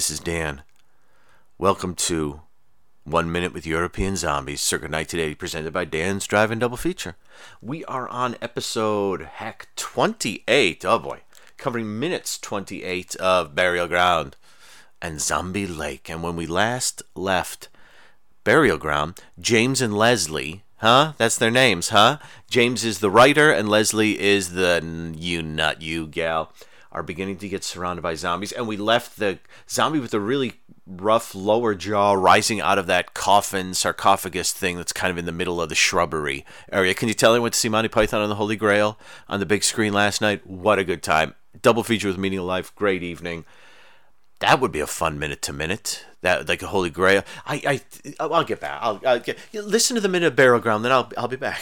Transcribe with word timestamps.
This 0.00 0.08
is 0.08 0.20
Dan. 0.20 0.62
Welcome 1.58 1.94
to 1.96 2.40
One 3.04 3.30
Minute 3.30 3.52
with 3.52 3.66
European 3.66 4.16
Zombies, 4.16 4.62
circa 4.62 4.84
1980, 4.84 5.34
presented 5.34 5.74
by 5.74 5.84
Dan's 5.84 6.26
Drive 6.26 6.50
and 6.50 6.58
Double 6.58 6.78
Feature. 6.78 7.16
We 7.60 7.84
are 7.84 8.08
on 8.08 8.38
episode, 8.40 9.20
heck, 9.20 9.68
28. 9.76 10.86
Oh 10.86 10.98
boy. 10.98 11.20
Covering 11.58 11.98
minutes 11.98 12.38
28 12.38 13.14
of 13.16 13.54
Burial 13.54 13.86
Ground 13.88 14.36
and 15.02 15.20
Zombie 15.20 15.66
Lake. 15.66 16.08
And 16.08 16.22
when 16.22 16.34
we 16.34 16.46
last 16.46 17.02
left 17.14 17.68
Burial 18.42 18.78
Ground, 18.78 19.20
James 19.38 19.82
and 19.82 19.94
Leslie, 19.94 20.64
huh? 20.78 21.12
That's 21.18 21.36
their 21.36 21.50
names, 21.50 21.90
huh? 21.90 22.20
James 22.48 22.86
is 22.86 23.00
the 23.00 23.10
writer 23.10 23.52
and 23.52 23.68
Leslie 23.68 24.18
is 24.18 24.54
the 24.54 25.14
you 25.18 25.42
nut, 25.42 25.82
you 25.82 26.06
gal 26.06 26.54
are 26.92 27.02
beginning 27.02 27.36
to 27.38 27.48
get 27.48 27.64
surrounded 27.64 28.02
by 28.02 28.14
zombies. 28.14 28.52
And 28.52 28.66
we 28.66 28.76
left 28.76 29.18
the 29.18 29.38
zombie 29.68 30.00
with 30.00 30.14
a 30.14 30.20
really 30.20 30.54
rough 30.86 31.34
lower 31.34 31.74
jaw 31.74 32.12
rising 32.14 32.60
out 32.60 32.78
of 32.78 32.86
that 32.88 33.14
coffin 33.14 33.74
sarcophagus 33.74 34.52
thing 34.52 34.76
that's 34.76 34.92
kind 34.92 35.10
of 35.10 35.18
in 35.18 35.24
the 35.24 35.32
middle 35.32 35.60
of 35.60 35.68
the 35.68 35.74
shrubbery 35.74 36.44
area. 36.72 36.94
Can 36.94 37.08
you 37.08 37.14
tell 37.14 37.32
anyone 37.32 37.44
went 37.44 37.54
to 37.54 37.60
see 37.60 37.68
Monty 37.68 37.88
Python 37.88 38.22
and 38.22 38.30
the 38.30 38.36
Holy 38.36 38.56
Grail 38.56 38.98
on 39.28 39.40
the 39.40 39.46
big 39.46 39.62
screen 39.62 39.92
last 39.92 40.20
night? 40.20 40.46
What 40.46 40.78
a 40.78 40.84
good 40.84 41.02
time. 41.02 41.34
Double 41.62 41.82
feature 41.82 42.08
with 42.08 42.18
Meaning 42.18 42.40
of 42.40 42.46
Life. 42.46 42.74
Great 42.74 43.02
evening. 43.02 43.44
That 44.40 44.58
would 44.60 44.72
be 44.72 44.80
a 44.80 44.86
fun 44.86 45.18
minute 45.18 45.42
to 45.42 45.52
minute. 45.52 46.04
That 46.22 46.48
like 46.48 46.62
a 46.62 46.66
Holy 46.66 46.90
Grail. 46.90 47.22
I 47.46 47.80
I 48.18 48.24
I'll 48.24 48.44
get 48.44 48.60
back. 48.60 48.78
I'll, 48.82 49.00
I'll 49.06 49.20
get 49.20 49.38
listen 49.52 49.94
to 49.94 50.00
the 50.00 50.08
minute 50.08 50.28
of 50.28 50.36
Burial 50.36 50.60
Ground. 50.60 50.84
Then 50.84 50.92
I'll 50.92 51.10
I'll 51.16 51.28
be 51.28 51.36
back. 51.36 51.60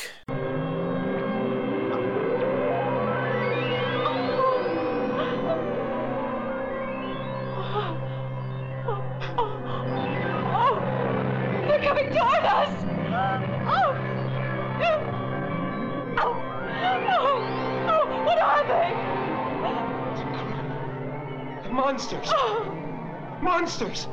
monsters! 23.42 24.08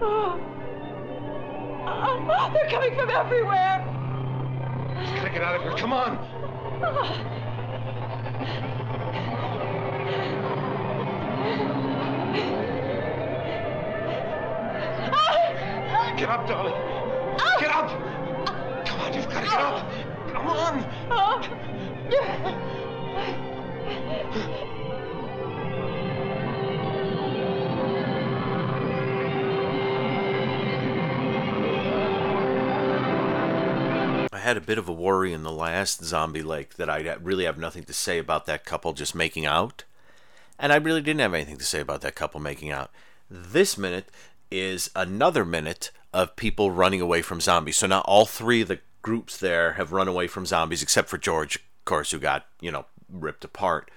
Oh! 0.00 0.40
Oh! 1.84 2.28
Oh! 2.30 2.50
They're 2.52 2.70
coming 2.70 2.94
from 2.94 3.10
everywhere! 3.10 3.84
Gotta 5.16 5.30
get 5.30 5.42
out 5.42 5.56
of 5.56 5.62
here. 5.62 5.72
Come 5.72 5.92
on! 5.92 6.18
Get 16.16 16.28
up, 16.30 16.46
darling. 16.46 16.74
Get 17.58 17.70
up! 17.74 17.88
Come 18.86 19.00
on, 19.00 19.12
you've 19.12 19.28
gotta 19.28 19.46
get 19.46 19.60
up! 19.60 19.90
Come 20.32 20.46
on! 20.46 20.84
Oh, 21.14 21.42
I 34.32 34.38
had 34.38 34.56
a 34.56 34.62
bit 34.62 34.78
of 34.78 34.88
a 34.88 34.92
worry 34.92 35.34
in 35.34 35.42
the 35.42 35.52
last 35.52 36.02
Zombie 36.02 36.42
Lake 36.42 36.74
that 36.76 36.88
I 36.88 37.16
really 37.22 37.44
have 37.44 37.58
nothing 37.58 37.84
to 37.84 37.92
say 37.92 38.18
about 38.18 38.46
that 38.46 38.64
couple 38.64 38.94
just 38.94 39.14
making 39.14 39.44
out. 39.44 39.84
And 40.58 40.72
I 40.72 40.76
really 40.76 41.02
didn't 41.02 41.20
have 41.20 41.34
anything 41.34 41.58
to 41.58 41.64
say 41.64 41.80
about 41.80 42.00
that 42.00 42.14
couple 42.14 42.40
making 42.40 42.70
out. 42.70 42.90
This 43.30 43.76
minute 43.76 44.10
is 44.50 44.90
another 44.96 45.44
minute 45.44 45.90
of 46.14 46.36
people 46.36 46.70
running 46.70 47.00
away 47.00 47.20
from 47.20 47.42
zombies. 47.42 47.76
So 47.76 47.86
now 47.86 48.00
all 48.00 48.24
three 48.24 48.62
of 48.62 48.68
the 48.68 48.80
groups 49.02 49.36
there 49.36 49.74
have 49.74 49.92
run 49.92 50.08
away 50.08 50.28
from 50.28 50.46
zombies, 50.46 50.82
except 50.82 51.10
for 51.10 51.18
George, 51.18 51.56
of 51.56 51.84
course, 51.84 52.10
who 52.10 52.18
got, 52.18 52.46
you 52.60 52.70
know, 52.70 52.86
ripped 53.10 53.44
apart. 53.44 53.90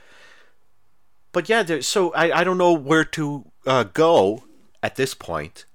But 1.32 1.48
yeah, 1.48 1.80
so 1.80 2.14
I, 2.14 2.40
I 2.40 2.44
don't 2.44 2.58
know 2.58 2.74
where 2.74 3.06
to 3.06 3.52
uh, 3.66 3.84
go 3.84 4.44
at 4.84 4.96
this 4.96 5.14
point 5.14 5.66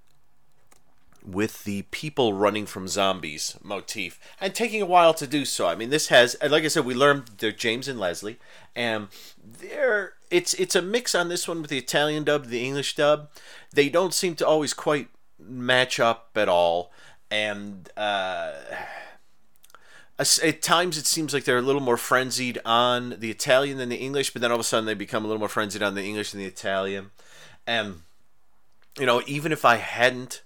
with 1.24 1.64
the 1.64 1.82
people 1.90 2.32
running 2.32 2.66
from 2.66 2.88
zombies 2.88 3.56
motif 3.62 4.18
and 4.40 4.54
taking 4.54 4.82
a 4.82 4.86
while 4.86 5.14
to 5.14 5.26
do 5.26 5.44
so. 5.44 5.66
I 5.66 5.74
mean, 5.74 5.90
this 5.90 6.08
has, 6.08 6.36
like 6.42 6.64
I 6.64 6.68
said, 6.68 6.84
we 6.84 6.94
learned 6.94 7.30
they're 7.38 7.52
James 7.52 7.88
and 7.88 8.00
Leslie, 8.00 8.38
and 8.74 9.08
they're 9.42 10.14
it's 10.30 10.54
it's 10.54 10.76
a 10.76 10.82
mix 10.82 11.14
on 11.14 11.28
this 11.28 11.48
one 11.48 11.60
with 11.60 11.70
the 11.70 11.78
Italian 11.78 12.24
dub, 12.24 12.46
the 12.46 12.64
English 12.64 12.96
dub. 12.96 13.30
They 13.72 13.88
don't 13.88 14.14
seem 14.14 14.36
to 14.36 14.46
always 14.46 14.72
quite 14.72 15.08
match 15.38 15.98
up 15.98 16.30
at 16.36 16.48
all, 16.48 16.92
and 17.30 17.90
uh, 17.96 18.52
at 20.18 20.62
times 20.62 20.98
it 20.98 21.06
seems 21.06 21.34
like 21.34 21.44
they're 21.44 21.58
a 21.58 21.62
little 21.62 21.80
more 21.80 21.96
frenzied 21.96 22.58
on 22.64 23.16
the 23.18 23.30
Italian 23.30 23.78
than 23.78 23.88
the 23.88 23.96
English, 23.96 24.32
but 24.32 24.42
then 24.42 24.50
all 24.50 24.56
of 24.56 24.60
a 24.60 24.64
sudden 24.64 24.86
they 24.86 24.94
become 24.94 25.24
a 25.24 25.28
little 25.28 25.40
more 25.40 25.48
frenzied 25.48 25.82
on 25.82 25.94
the 25.94 26.04
English 26.04 26.30
than 26.30 26.40
the 26.40 26.46
Italian, 26.46 27.10
and 27.66 28.02
you 28.98 29.06
know, 29.06 29.22
even 29.26 29.52
if 29.52 29.64
I 29.64 29.76
hadn't 29.76 30.42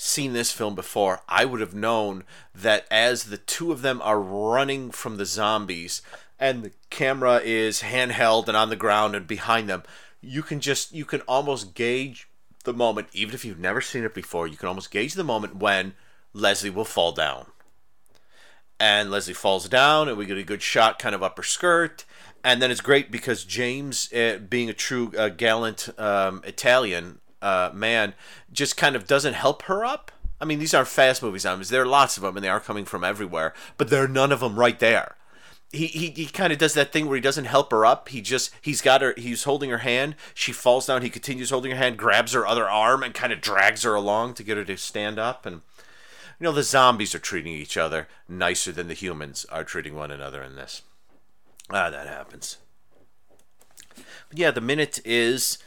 seen 0.00 0.32
this 0.32 0.52
film 0.52 0.76
before, 0.76 1.22
I 1.28 1.44
would 1.44 1.60
have 1.60 1.74
known 1.74 2.22
that 2.54 2.86
as 2.88 3.24
the 3.24 3.36
two 3.36 3.72
of 3.72 3.82
them 3.82 4.00
are 4.00 4.20
running 4.20 4.92
from 4.92 5.16
the 5.16 5.26
zombies 5.26 6.02
and 6.38 6.62
the 6.62 6.70
camera 6.88 7.40
is 7.42 7.82
handheld 7.82 8.46
and 8.46 8.56
on 8.56 8.70
the 8.70 8.76
ground 8.76 9.16
and 9.16 9.26
behind 9.26 9.68
them, 9.68 9.82
you 10.20 10.44
can 10.44 10.60
just 10.60 10.94
you 10.94 11.04
can 11.04 11.20
almost 11.22 11.74
gauge 11.74 12.28
the 12.62 12.72
moment 12.72 13.08
even 13.12 13.34
if 13.34 13.44
you've 13.44 13.58
never 13.58 13.80
seen 13.80 14.04
it 14.04 14.14
before, 14.14 14.46
you 14.46 14.56
can 14.56 14.68
almost 14.68 14.92
gauge 14.92 15.14
the 15.14 15.24
moment 15.24 15.56
when 15.56 15.94
Leslie 16.32 16.70
will 16.70 16.84
fall 16.84 17.10
down. 17.10 17.46
And 18.78 19.10
Leslie 19.10 19.34
falls 19.34 19.68
down 19.68 20.08
and 20.08 20.16
we 20.16 20.26
get 20.26 20.38
a 20.38 20.44
good 20.44 20.62
shot 20.62 21.00
kind 21.00 21.16
of 21.16 21.24
up 21.24 21.36
her 21.38 21.42
skirt 21.42 22.04
and 22.44 22.62
then 22.62 22.70
it's 22.70 22.80
great 22.80 23.10
because 23.10 23.42
James, 23.42 24.12
uh, 24.12 24.38
being 24.48 24.70
a 24.70 24.74
true 24.74 25.12
uh, 25.18 25.28
gallant 25.28 25.88
um, 25.98 26.40
Italian 26.44 27.18
uh, 27.42 27.70
man, 27.72 28.14
just 28.52 28.76
kind 28.76 28.96
of 28.96 29.06
doesn't 29.06 29.34
help 29.34 29.62
her 29.62 29.84
up. 29.84 30.12
I 30.40 30.44
mean, 30.44 30.58
these 30.58 30.74
aren't 30.74 30.88
fast 30.88 31.22
movie 31.22 31.38
zombies. 31.38 31.68
There 31.68 31.82
are 31.82 31.86
lots 31.86 32.16
of 32.16 32.22
them, 32.22 32.36
and 32.36 32.44
they 32.44 32.48
are 32.48 32.60
coming 32.60 32.84
from 32.84 33.04
everywhere. 33.04 33.54
But 33.76 33.90
there 33.90 34.04
are 34.04 34.08
none 34.08 34.32
of 34.32 34.40
them 34.40 34.58
right 34.58 34.78
there. 34.78 35.16
He 35.70 35.86
he, 35.86 36.10
he 36.10 36.26
kind 36.26 36.52
of 36.52 36.58
does 36.58 36.74
that 36.74 36.92
thing 36.92 37.06
where 37.06 37.16
he 37.16 37.20
doesn't 37.20 37.44
help 37.44 37.72
her 37.72 37.84
up. 37.84 38.08
He 38.08 38.22
just 38.22 38.50
he's 38.62 38.80
got 38.80 39.02
her. 39.02 39.14
He's 39.16 39.44
holding 39.44 39.68
her 39.70 39.78
hand. 39.78 40.14
She 40.32 40.52
falls 40.52 40.86
down. 40.86 41.02
He 41.02 41.10
continues 41.10 41.50
holding 41.50 41.72
her 41.72 41.76
hand, 41.76 41.98
grabs 41.98 42.32
her 42.32 42.46
other 42.46 42.68
arm, 42.70 43.02
and 43.02 43.12
kind 43.12 43.32
of 43.32 43.40
drags 43.40 43.82
her 43.82 43.94
along 43.94 44.34
to 44.34 44.42
get 44.42 44.56
her 44.56 44.64
to 44.64 44.76
stand 44.78 45.18
up. 45.18 45.44
And 45.44 45.62
you 46.38 46.44
know, 46.44 46.52
the 46.52 46.62
zombies 46.62 47.14
are 47.14 47.20
treating 47.20 47.52
each 47.52 47.76
other 47.76 48.08
nicer 48.28 48.72
than 48.72 48.88
the 48.88 48.94
humans 48.94 49.44
are 49.50 49.64
treating 49.64 49.94
one 49.94 50.10
another 50.10 50.42
in 50.42 50.56
this. 50.56 50.82
Ah, 51.70 51.90
that 51.90 52.06
happens. 52.06 52.58
But 54.28 54.38
yeah, 54.38 54.52
the 54.52 54.60
minute 54.60 55.00
is 55.04 55.58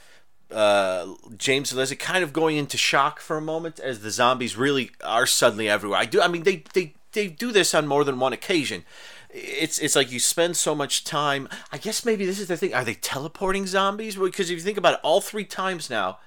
uh, 0.51 1.13
James 1.37 1.71
and 1.71 1.79
Leslie 1.79 1.95
kind 1.95 2.23
of 2.23 2.33
going 2.33 2.57
into 2.57 2.77
shock 2.77 3.19
for 3.19 3.37
a 3.37 3.41
moment 3.41 3.79
as 3.79 4.01
the 4.01 4.11
zombies 4.11 4.57
really 4.57 4.91
are 5.03 5.25
suddenly 5.25 5.69
everywhere. 5.69 5.99
I 5.99 6.05
do. 6.05 6.21
I 6.21 6.27
mean, 6.27 6.43
they 6.43 6.63
they 6.73 6.93
they 7.13 7.27
do 7.27 7.51
this 7.51 7.73
on 7.73 7.87
more 7.87 8.03
than 8.03 8.19
one 8.19 8.33
occasion. 8.33 8.83
It's 9.29 9.79
it's 9.79 9.95
like 9.95 10.11
you 10.11 10.19
spend 10.19 10.57
so 10.57 10.75
much 10.75 11.03
time. 11.03 11.47
I 11.71 11.77
guess 11.77 12.05
maybe 12.05 12.25
this 12.25 12.39
is 12.39 12.47
the 12.47 12.57
thing. 12.57 12.73
Are 12.73 12.83
they 12.83 12.95
teleporting 12.95 13.67
zombies? 13.67 14.15
Because 14.15 14.49
if 14.49 14.57
you 14.57 14.63
think 14.63 14.77
about 14.77 14.95
it, 14.95 14.99
all 15.03 15.21
three 15.21 15.45
times 15.45 15.89
now, 15.89 16.19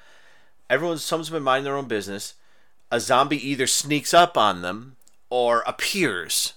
everyone's 0.70 1.04
someone's 1.04 1.30
been 1.30 1.42
minding 1.42 1.64
their 1.64 1.76
own 1.76 1.88
business. 1.88 2.34
A 2.90 3.00
zombie 3.00 3.48
either 3.48 3.66
sneaks 3.66 4.14
up 4.14 4.36
on 4.38 4.62
them 4.62 4.96
or 5.30 5.62
appears 5.66 6.54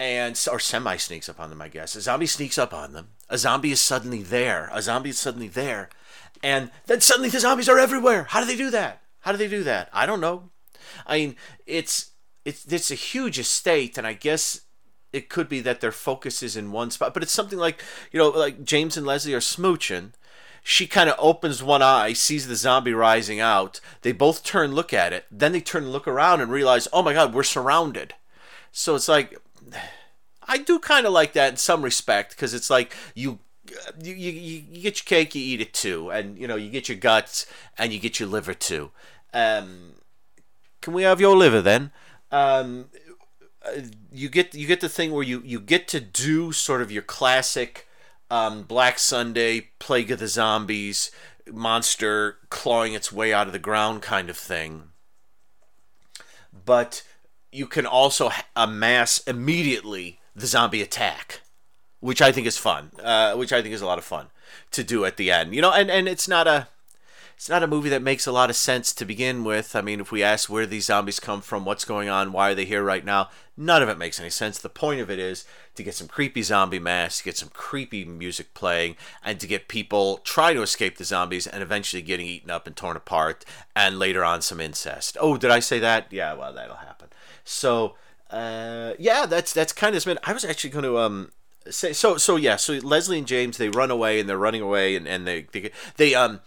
and 0.00 0.38
or 0.50 0.58
semi 0.60 0.96
sneaks 0.96 1.28
up 1.28 1.40
on 1.40 1.50
them. 1.50 1.60
I 1.60 1.68
guess 1.68 1.96
a 1.96 2.00
zombie 2.00 2.26
sneaks 2.26 2.58
up 2.58 2.72
on 2.72 2.92
them. 2.92 3.08
A 3.28 3.38
zombie 3.38 3.72
is 3.72 3.80
suddenly 3.80 4.22
there. 4.22 4.70
A 4.72 4.80
zombie 4.80 5.10
is 5.10 5.18
suddenly 5.18 5.48
there, 5.48 5.90
and 6.42 6.70
then 6.86 7.00
suddenly 7.00 7.28
the 7.28 7.40
zombies 7.40 7.68
are 7.68 7.78
everywhere. 7.78 8.24
How 8.24 8.40
do 8.40 8.46
they 8.46 8.56
do 8.56 8.70
that? 8.70 9.02
How 9.20 9.32
do 9.32 9.38
they 9.38 9.48
do 9.48 9.62
that? 9.64 9.88
I 9.92 10.06
don't 10.06 10.20
know. 10.20 10.50
I 11.06 11.18
mean, 11.18 11.36
it's 11.66 12.12
it's 12.44 12.70
it's 12.72 12.90
a 12.90 12.96
huge 12.96 13.38
estate, 13.38 13.98
and 13.98 14.06
I 14.06 14.12
guess 14.12 14.62
it 15.12 15.28
could 15.28 15.48
be 15.48 15.60
that 15.60 15.80
their 15.80 15.92
focus 15.92 16.42
is 16.42 16.56
in 16.56 16.72
one 16.72 16.90
spot. 16.90 17.14
But 17.14 17.22
it's 17.22 17.32
something 17.32 17.58
like 17.58 17.82
you 18.12 18.18
know, 18.18 18.28
like 18.28 18.64
James 18.64 18.96
and 18.96 19.06
Leslie 19.06 19.34
are 19.34 19.40
smooching. 19.40 20.12
She 20.62 20.86
kind 20.86 21.08
of 21.08 21.16
opens 21.18 21.62
one 21.62 21.82
eye, 21.82 22.12
sees 22.12 22.46
the 22.46 22.56
zombie 22.56 22.92
rising 22.92 23.40
out. 23.40 23.80
They 24.02 24.12
both 24.12 24.44
turn, 24.44 24.74
look 24.74 24.92
at 24.92 25.12
it. 25.12 25.24
Then 25.30 25.52
they 25.52 25.60
turn 25.60 25.84
and 25.84 25.92
look 25.92 26.06
around 26.06 26.40
and 26.40 26.50
realize, 26.50 26.88
oh 26.92 27.02
my 27.02 27.14
god, 27.14 27.32
we're 27.32 27.42
surrounded. 27.42 28.14
So 28.72 28.94
it's 28.94 29.08
like 29.08 29.38
I 30.50 30.58
do 30.58 30.78
kind 30.78 31.06
of 31.06 31.12
like 31.12 31.34
that 31.34 31.50
in 31.50 31.56
some 31.58 31.82
respect 31.82 32.30
because 32.30 32.54
it's 32.54 32.70
like 32.70 32.94
you, 33.14 33.40
you 34.02 34.14
you 34.14 34.32
you 34.70 34.82
get 34.82 34.98
your 34.98 35.04
cake, 35.04 35.34
you 35.34 35.42
eat 35.42 35.60
it 35.60 35.74
too, 35.74 36.10
and 36.10 36.38
you 36.38 36.46
know 36.46 36.56
you 36.56 36.70
get 36.70 36.88
your 36.88 36.98
guts 36.98 37.46
and 37.76 37.92
you 37.92 37.98
get 37.98 38.20
your 38.20 38.28
liver 38.28 38.54
too. 38.54 38.90
Um, 39.32 39.94
can 40.80 40.92
we 40.92 41.02
have 41.02 41.20
your 41.20 41.36
liver 41.36 41.60
then? 41.60 41.90
Um, 42.30 42.86
uh, 43.64 43.80
you 44.12 44.28
get 44.28 44.54
you 44.54 44.66
get 44.66 44.80
the 44.80 44.88
thing 44.88 45.12
where 45.12 45.22
you 45.22 45.42
you 45.44 45.60
get 45.60 45.88
to 45.88 46.00
do 46.00 46.52
sort 46.52 46.82
of 46.82 46.92
your 46.92 47.02
classic 47.02 47.88
um, 48.30 48.62
Black 48.62 48.98
Sunday, 48.98 49.70
Plague 49.78 50.10
of 50.10 50.18
the 50.18 50.28
Zombies, 50.28 51.10
monster 51.50 52.38
clawing 52.50 52.94
its 52.94 53.12
way 53.12 53.32
out 53.32 53.46
of 53.46 53.52
the 53.52 53.58
ground 53.58 54.02
kind 54.02 54.28
of 54.30 54.36
thing. 54.36 54.84
But 56.64 57.02
you 57.50 57.66
can 57.66 57.86
also 57.86 58.30
amass 58.54 59.18
immediately 59.26 60.20
the 60.34 60.46
zombie 60.46 60.82
attack, 60.82 61.40
which 62.00 62.22
I 62.22 62.32
think 62.32 62.46
is 62.46 62.58
fun. 62.58 62.90
Uh, 63.02 63.34
which 63.34 63.52
I 63.52 63.62
think 63.62 63.74
is 63.74 63.82
a 63.82 63.86
lot 63.86 63.98
of 63.98 64.04
fun 64.04 64.26
to 64.72 64.84
do 64.84 65.04
at 65.04 65.16
the 65.16 65.30
end. 65.30 65.54
You 65.54 65.62
know, 65.62 65.72
and, 65.72 65.90
and 65.90 66.08
it's 66.08 66.28
not 66.28 66.46
a 66.46 66.68
it's 67.38 67.48
not 67.48 67.62
a 67.62 67.68
movie 67.68 67.88
that 67.90 68.02
makes 68.02 68.26
a 68.26 68.32
lot 68.32 68.50
of 68.50 68.56
sense 68.56 68.92
to 68.92 69.04
begin 69.04 69.44
with. 69.44 69.76
I 69.76 69.80
mean, 69.80 70.00
if 70.00 70.10
we 70.10 70.24
ask 70.24 70.50
where 70.50 70.66
these 70.66 70.86
zombies 70.86 71.20
come 71.20 71.40
from, 71.40 71.64
what's 71.64 71.84
going 71.84 72.08
on, 72.08 72.32
why 72.32 72.50
are 72.50 72.54
they 72.56 72.64
here 72.64 72.82
right 72.82 73.04
now, 73.04 73.28
none 73.56 73.80
of 73.80 73.88
it 73.88 73.96
makes 73.96 74.18
any 74.18 74.28
sense. 74.28 74.58
The 74.58 74.68
point 74.68 75.00
of 75.00 75.08
it 75.08 75.20
is 75.20 75.44
to 75.76 75.84
get 75.84 75.94
some 75.94 76.08
creepy 76.08 76.42
zombie 76.42 76.80
masks, 76.80 77.18
to 77.18 77.24
get 77.24 77.36
some 77.36 77.50
creepy 77.50 78.04
music 78.04 78.54
playing, 78.54 78.96
and 79.22 79.38
to 79.38 79.46
get 79.46 79.68
people 79.68 80.18
try 80.24 80.52
to 80.52 80.62
escape 80.62 80.98
the 80.98 81.04
zombies 81.04 81.46
and 81.46 81.62
eventually 81.62 82.02
getting 82.02 82.26
eaten 82.26 82.50
up 82.50 82.66
and 82.66 82.74
torn 82.74 82.96
apart, 82.96 83.44
and 83.76 84.00
later 84.00 84.24
on 84.24 84.42
some 84.42 84.60
incest. 84.60 85.16
Oh, 85.20 85.36
did 85.36 85.52
I 85.52 85.60
say 85.60 85.78
that? 85.78 86.08
Yeah, 86.10 86.34
well, 86.34 86.52
that'll 86.52 86.74
happen. 86.74 87.06
So, 87.44 87.94
uh, 88.30 88.94
yeah, 88.98 89.26
that's 89.26 89.52
that's 89.52 89.72
kind 89.72 89.94
of. 89.94 90.18
I 90.24 90.32
was 90.32 90.44
actually 90.44 90.70
going 90.70 90.84
to 90.84 90.98
um 90.98 91.30
say 91.70 91.92
so 91.92 92.16
so 92.16 92.36
yeah. 92.36 92.56
So 92.56 92.74
Leslie 92.74 93.18
and 93.18 93.26
James 93.26 93.56
they 93.56 93.68
run 93.68 93.90
away 93.90 94.20
and 94.20 94.28
they're 94.28 94.38
running 94.38 94.62
away 94.62 94.96
and 94.96 95.06
and 95.06 95.26
they 95.26 95.42
they, 95.52 95.70
they 95.96 96.14
um 96.14 96.40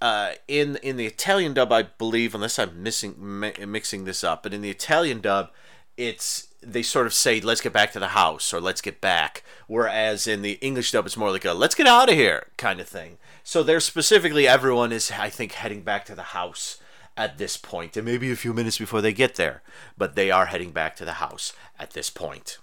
uh, 0.00 0.32
in 0.46 0.76
in 0.76 0.96
the 0.96 1.06
Italian 1.06 1.54
dub, 1.54 1.72
I 1.72 1.82
believe, 1.82 2.34
unless 2.34 2.58
I'm 2.58 2.82
missing 2.82 3.14
mi- 3.18 3.64
mixing 3.66 4.04
this 4.04 4.22
up, 4.22 4.42
but 4.42 4.52
in 4.52 4.60
the 4.60 4.70
Italian 4.70 5.20
dub, 5.20 5.50
it's 5.96 6.48
they 6.62 6.82
sort 6.82 7.06
of 7.06 7.14
say 7.14 7.40
let's 7.40 7.60
get 7.60 7.72
back 7.72 7.92
to 7.92 8.00
the 8.00 8.08
house 8.08 8.52
or 8.52 8.60
let's 8.60 8.80
get 8.80 9.00
back, 9.00 9.42
whereas 9.66 10.26
in 10.26 10.42
the 10.42 10.58
English 10.60 10.92
dub, 10.92 11.06
it's 11.06 11.16
more 11.16 11.30
like 11.30 11.44
a 11.44 11.54
let's 11.54 11.74
get 11.74 11.86
out 11.86 12.10
of 12.10 12.14
here 12.14 12.48
kind 12.56 12.80
of 12.80 12.88
thing. 12.88 13.18
So 13.42 13.62
there 13.62 13.80
specifically, 13.80 14.46
everyone 14.46 14.92
is 14.92 15.10
I 15.10 15.30
think 15.30 15.52
heading 15.52 15.82
back 15.82 16.04
to 16.06 16.14
the 16.14 16.22
house 16.22 16.78
at 17.16 17.38
this 17.38 17.56
point, 17.56 17.96
and 17.96 18.04
maybe 18.04 18.30
a 18.30 18.36
few 18.36 18.52
minutes 18.52 18.78
before 18.78 19.00
they 19.00 19.12
get 19.12 19.36
there, 19.36 19.62
but 19.96 20.14
they 20.14 20.30
are 20.30 20.46
heading 20.46 20.72
back 20.72 20.96
to 20.96 21.04
the 21.06 21.14
house 21.14 21.54
at 21.78 21.92
this 21.92 22.10
point. 22.10 22.58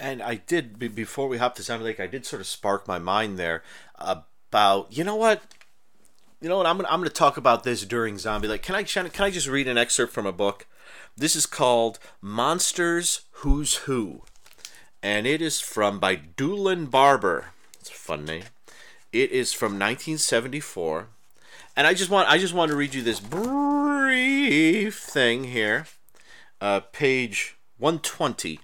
And 0.00 0.22
I 0.22 0.36
did 0.36 0.78
before 0.94 1.28
we 1.28 1.36
hopped 1.36 1.58
to 1.58 1.62
Zombie 1.62 1.84
Lake, 1.84 2.00
I 2.00 2.06
did 2.06 2.24
sort 2.24 2.40
of 2.40 2.46
spark 2.46 2.88
my 2.88 2.98
mind 2.98 3.38
there 3.38 3.62
about 3.98 4.90
you 4.90 5.04
know 5.04 5.14
what 5.16 5.42
you 6.40 6.48
know 6.48 6.56
what? 6.56 6.66
I'm 6.66 6.78
gonna 6.78 6.88
I'm 6.88 7.00
gonna 7.00 7.10
talk 7.10 7.36
about 7.36 7.64
this 7.64 7.84
during 7.84 8.16
Zombie 8.16 8.48
Lake. 8.48 8.62
Can 8.62 8.74
I 8.74 8.82
can 8.82 9.10
I 9.18 9.30
just 9.30 9.46
read 9.46 9.68
an 9.68 9.76
excerpt 9.76 10.12
from 10.12 10.24
a 10.26 10.32
book? 10.32 10.66
This 11.14 11.36
is 11.36 11.44
called 11.44 11.98
Monsters 12.22 13.22
Who's 13.32 13.74
Who, 13.74 14.22
and 15.02 15.26
it 15.26 15.42
is 15.42 15.60
from 15.60 16.00
by 16.00 16.16
Dulan 16.16 16.86
Barber. 16.86 17.48
It's 17.78 17.90
a 17.90 17.94
fun 17.94 18.24
name. 18.24 18.44
It 19.12 19.32
is 19.32 19.52
from 19.52 19.72
1974, 19.72 21.08
and 21.76 21.86
I 21.86 21.92
just 21.92 22.10
want 22.10 22.30
I 22.30 22.38
just 22.38 22.54
want 22.54 22.70
to 22.70 22.76
read 22.76 22.94
you 22.94 23.02
this 23.02 23.20
brief 23.20 24.98
thing 24.98 25.44
here, 25.44 25.86
uh, 26.62 26.80
page 26.80 27.56
120. 27.76 28.60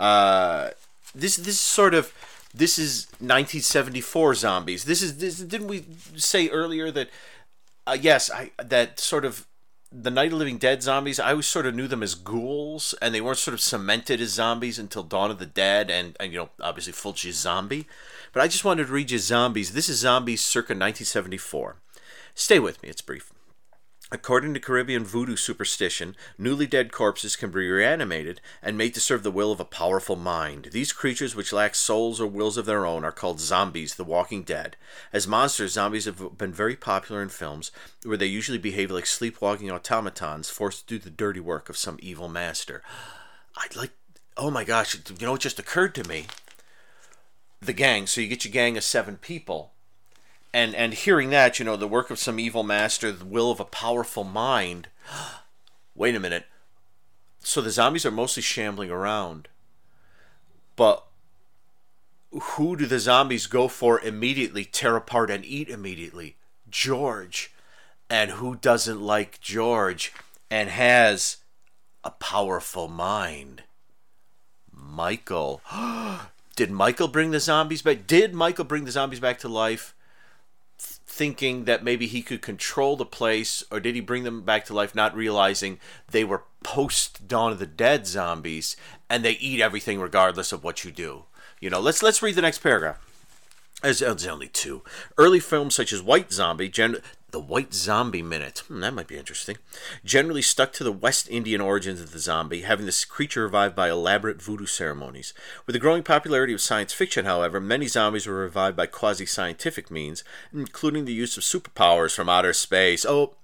Uh, 0.00 0.70
this 1.14 1.36
this 1.36 1.60
sort 1.60 1.92
of 1.92 2.12
this 2.54 2.78
is 2.78 3.06
1974 3.18 4.34
zombies. 4.34 4.84
This 4.84 5.02
is 5.02 5.18
this. 5.18 5.38
Didn't 5.38 5.68
we 5.68 5.84
say 6.16 6.48
earlier 6.48 6.90
that? 6.90 7.10
Uh, 7.86 7.98
yes, 8.00 8.30
I 8.30 8.50
that 8.58 8.98
sort 8.98 9.26
of 9.26 9.46
the 9.92 10.10
Night 10.10 10.32
of 10.32 10.38
Living 10.38 10.56
Dead 10.56 10.82
zombies. 10.82 11.20
I 11.20 11.32
always 11.32 11.46
sort 11.46 11.66
of 11.66 11.74
knew 11.74 11.86
them 11.86 12.02
as 12.02 12.14
ghouls, 12.14 12.94
and 13.02 13.14
they 13.14 13.20
weren't 13.20 13.38
sort 13.38 13.54
of 13.54 13.60
cemented 13.60 14.20
as 14.22 14.30
zombies 14.30 14.78
until 14.78 15.02
Dawn 15.02 15.30
of 15.30 15.38
the 15.38 15.46
Dead, 15.46 15.90
and 15.90 16.16
and 16.18 16.32
you 16.32 16.38
know 16.38 16.50
obviously 16.62 16.94
Fulci's 16.94 17.36
zombie. 17.36 17.86
But 18.32 18.42
I 18.42 18.48
just 18.48 18.64
wanted 18.64 18.86
to 18.86 18.92
read 18.92 19.10
you 19.10 19.18
zombies. 19.18 19.74
This 19.74 19.90
is 19.90 19.98
zombies 19.98 20.42
circa 20.42 20.72
1974. 20.72 21.76
Stay 22.34 22.58
with 22.58 22.82
me. 22.82 22.88
It's 22.88 23.02
brief. 23.02 23.32
According 24.12 24.54
to 24.54 24.60
Caribbean 24.60 25.04
voodoo 25.04 25.36
superstition, 25.36 26.16
newly 26.36 26.66
dead 26.66 26.90
corpses 26.90 27.36
can 27.36 27.52
be 27.52 27.70
reanimated 27.70 28.40
and 28.60 28.76
made 28.76 28.92
to 28.94 29.00
serve 29.00 29.22
the 29.22 29.30
will 29.30 29.52
of 29.52 29.60
a 29.60 29.64
powerful 29.64 30.16
mind. 30.16 30.70
These 30.72 30.92
creatures, 30.92 31.36
which 31.36 31.52
lack 31.52 31.76
souls 31.76 32.20
or 32.20 32.26
wills 32.26 32.56
of 32.56 32.66
their 32.66 32.84
own, 32.84 33.04
are 33.04 33.12
called 33.12 33.38
zombies, 33.38 33.94
the 33.94 34.02
walking 34.02 34.42
dead. 34.42 34.76
As 35.12 35.28
monsters, 35.28 35.74
zombies 35.74 36.06
have 36.06 36.36
been 36.36 36.52
very 36.52 36.74
popular 36.74 37.22
in 37.22 37.28
films, 37.28 37.70
where 38.02 38.16
they 38.16 38.26
usually 38.26 38.58
behave 38.58 38.90
like 38.90 39.06
sleepwalking 39.06 39.70
automatons 39.70 40.50
forced 40.50 40.88
to 40.88 40.98
do 40.98 41.02
the 41.02 41.10
dirty 41.10 41.40
work 41.40 41.68
of 41.68 41.76
some 41.76 41.98
evil 42.02 42.28
master. 42.28 42.82
I'd 43.56 43.76
like. 43.76 43.92
Oh 44.36 44.50
my 44.50 44.64
gosh, 44.64 44.94
you 44.94 45.26
know, 45.26 45.34
it 45.34 45.40
just 45.40 45.58
occurred 45.58 45.94
to 45.96 46.08
me. 46.08 46.26
The 47.60 47.72
gang. 47.72 48.06
So 48.06 48.20
you 48.20 48.26
get 48.26 48.44
your 48.44 48.52
gang 48.52 48.76
of 48.76 48.82
seven 48.82 49.18
people 49.18 49.72
and 50.52 50.74
and 50.74 50.94
hearing 50.94 51.30
that, 51.30 51.58
you 51.58 51.64
know, 51.64 51.76
the 51.76 51.88
work 51.88 52.10
of 52.10 52.18
some 52.18 52.38
evil 52.38 52.62
master, 52.62 53.12
the 53.12 53.24
will 53.24 53.50
of 53.50 53.60
a 53.60 53.64
powerful 53.64 54.24
mind. 54.24 54.88
Wait 55.94 56.14
a 56.14 56.20
minute. 56.20 56.46
So 57.40 57.60
the 57.60 57.70
zombies 57.70 58.04
are 58.04 58.10
mostly 58.10 58.42
shambling 58.42 58.90
around. 58.90 59.48
But 60.76 61.04
who 62.32 62.76
do 62.76 62.86
the 62.86 62.98
zombies 62.98 63.46
go 63.46 63.68
for 63.68 64.00
immediately, 64.00 64.64
tear 64.64 64.96
apart 64.96 65.30
and 65.30 65.44
eat 65.44 65.68
immediately? 65.68 66.36
George. 66.70 67.52
And 68.08 68.32
who 68.32 68.56
doesn't 68.56 69.00
like 69.00 69.40
George 69.40 70.12
and 70.50 70.68
has 70.68 71.38
a 72.02 72.10
powerful 72.10 72.88
mind? 72.88 73.62
Michael. 74.72 75.60
Did 76.56 76.70
Michael 76.70 77.08
bring 77.08 77.30
the 77.30 77.40
zombies 77.40 77.82
back? 77.82 78.06
Did 78.06 78.34
Michael 78.34 78.64
bring 78.64 78.84
the 78.84 78.90
zombies 78.90 79.20
back 79.20 79.38
to 79.40 79.48
life? 79.48 79.94
Thinking 81.10 81.64
that 81.64 81.82
maybe 81.82 82.06
he 82.06 82.22
could 82.22 82.40
control 82.40 82.96
the 82.96 83.04
place, 83.04 83.64
or 83.70 83.80
did 83.80 83.96
he 83.96 84.00
bring 84.00 84.22
them 84.22 84.42
back 84.42 84.64
to 84.64 84.74
life, 84.74 84.94
not 84.94 85.14
realizing 85.14 85.80
they 86.08 86.24
were 86.24 86.44
post 86.62 87.26
Dawn 87.26 87.50
of 87.50 87.58
the 87.58 87.66
Dead 87.66 88.06
zombies, 88.06 88.76
and 89.08 89.24
they 89.24 89.32
eat 89.32 89.60
everything 89.60 90.00
regardless 90.00 90.52
of 90.52 90.62
what 90.62 90.84
you 90.84 90.92
do? 90.92 91.24
You 91.60 91.68
know, 91.68 91.80
let's 91.80 92.02
let's 92.02 92.22
read 92.22 92.36
the 92.36 92.42
next 92.42 92.60
paragraph. 92.60 93.04
There's, 93.82 94.02
oh, 94.02 94.16
only 94.30 94.48
two. 94.48 94.82
Early 95.18 95.40
films 95.40 95.74
such 95.74 95.92
as 95.92 96.02
White 96.02 96.32
Zombie, 96.32 96.68
gen- 96.68 96.98
the 97.32 97.40
White 97.40 97.72
Zombie 97.74 98.22
Minute, 98.22 98.60
hmm, 98.68 98.80
that 98.80 98.94
might 98.94 99.06
be 99.06 99.16
interesting, 99.16 99.56
generally 100.04 100.42
stuck 100.42 100.72
to 100.74 100.84
the 100.84 100.92
West 100.92 101.28
Indian 101.28 101.60
origins 101.60 102.00
of 102.00 102.12
the 102.12 102.18
zombie, 102.18 102.62
having 102.62 102.86
this 102.86 103.04
creature 103.04 103.42
revived 103.42 103.74
by 103.74 103.90
elaborate 103.90 104.42
voodoo 104.42 104.66
ceremonies. 104.66 105.32
With 105.66 105.74
the 105.74 105.80
growing 105.80 106.02
popularity 106.02 106.52
of 106.52 106.60
science 106.60 106.92
fiction, 106.92 107.24
however, 107.24 107.60
many 107.60 107.86
zombies 107.86 108.26
were 108.26 108.34
revived 108.34 108.76
by 108.76 108.86
quasi 108.86 109.26
scientific 109.26 109.90
means, 109.90 110.24
including 110.52 111.04
the 111.04 111.12
use 111.12 111.36
of 111.36 111.42
superpowers 111.42 112.14
from 112.14 112.28
outer 112.28 112.52
space. 112.52 113.04
Oh, 113.06 113.34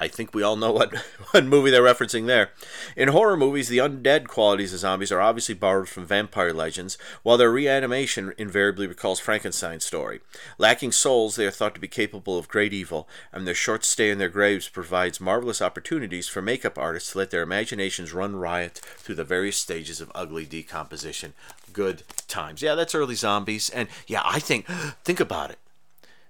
I 0.00 0.06
think 0.06 0.32
we 0.32 0.44
all 0.44 0.54
know 0.54 0.70
what, 0.70 0.94
what 1.30 1.44
movie 1.44 1.70
they're 1.70 1.82
referencing 1.82 2.26
there. 2.26 2.50
In 2.96 3.08
horror 3.08 3.36
movies, 3.36 3.68
the 3.68 3.78
undead 3.78 4.28
qualities 4.28 4.72
of 4.72 4.80
zombies 4.80 5.10
are 5.10 5.20
obviously 5.20 5.54
borrowed 5.54 5.88
from 5.88 6.06
vampire 6.06 6.52
legends, 6.52 6.96
while 7.22 7.36
their 7.36 7.50
reanimation 7.50 8.32
invariably 8.38 8.86
recalls 8.86 9.18
Frankenstein's 9.18 9.84
story. 9.84 10.20
Lacking 10.56 10.92
souls, 10.92 11.34
they 11.34 11.46
are 11.46 11.50
thought 11.50 11.74
to 11.74 11.80
be 11.80 11.88
capable 11.88 12.38
of 12.38 12.48
great 12.48 12.72
evil, 12.72 13.08
and 13.32 13.46
their 13.46 13.54
short 13.54 13.84
stay 13.84 14.10
in 14.10 14.18
their 14.18 14.28
graves 14.28 14.68
provides 14.68 15.20
marvelous 15.20 15.60
opportunities 15.60 16.28
for 16.28 16.40
makeup 16.40 16.78
artists 16.78 17.12
to 17.12 17.18
let 17.18 17.30
their 17.30 17.42
imaginations 17.42 18.12
run 18.12 18.36
riot 18.36 18.80
through 18.98 19.16
the 19.16 19.24
various 19.24 19.56
stages 19.56 20.00
of 20.00 20.12
ugly 20.14 20.44
decomposition. 20.44 21.34
Good 21.72 22.04
times. 22.28 22.62
Yeah, 22.62 22.76
that's 22.76 22.94
early 22.94 23.16
zombies, 23.16 23.68
and 23.68 23.88
yeah, 24.06 24.22
I 24.24 24.38
think, 24.38 24.66
think 25.04 25.18
about 25.18 25.50
it. 25.50 25.58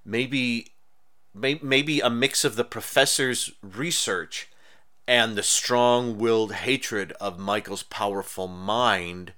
Maybe 0.07 0.73
maybe 1.40 2.00
a 2.00 2.11
mix 2.11 2.45
of 2.45 2.57
the 2.57 2.64
professor's 2.64 3.52
research 3.62 4.49
and 5.07 5.37
the 5.37 5.42
strong 5.42 6.18
willed 6.18 6.52
hatred 6.52 7.12
of 7.12 7.38
Michael's 7.38 7.83
powerful 7.83 8.47
mind 8.47 9.33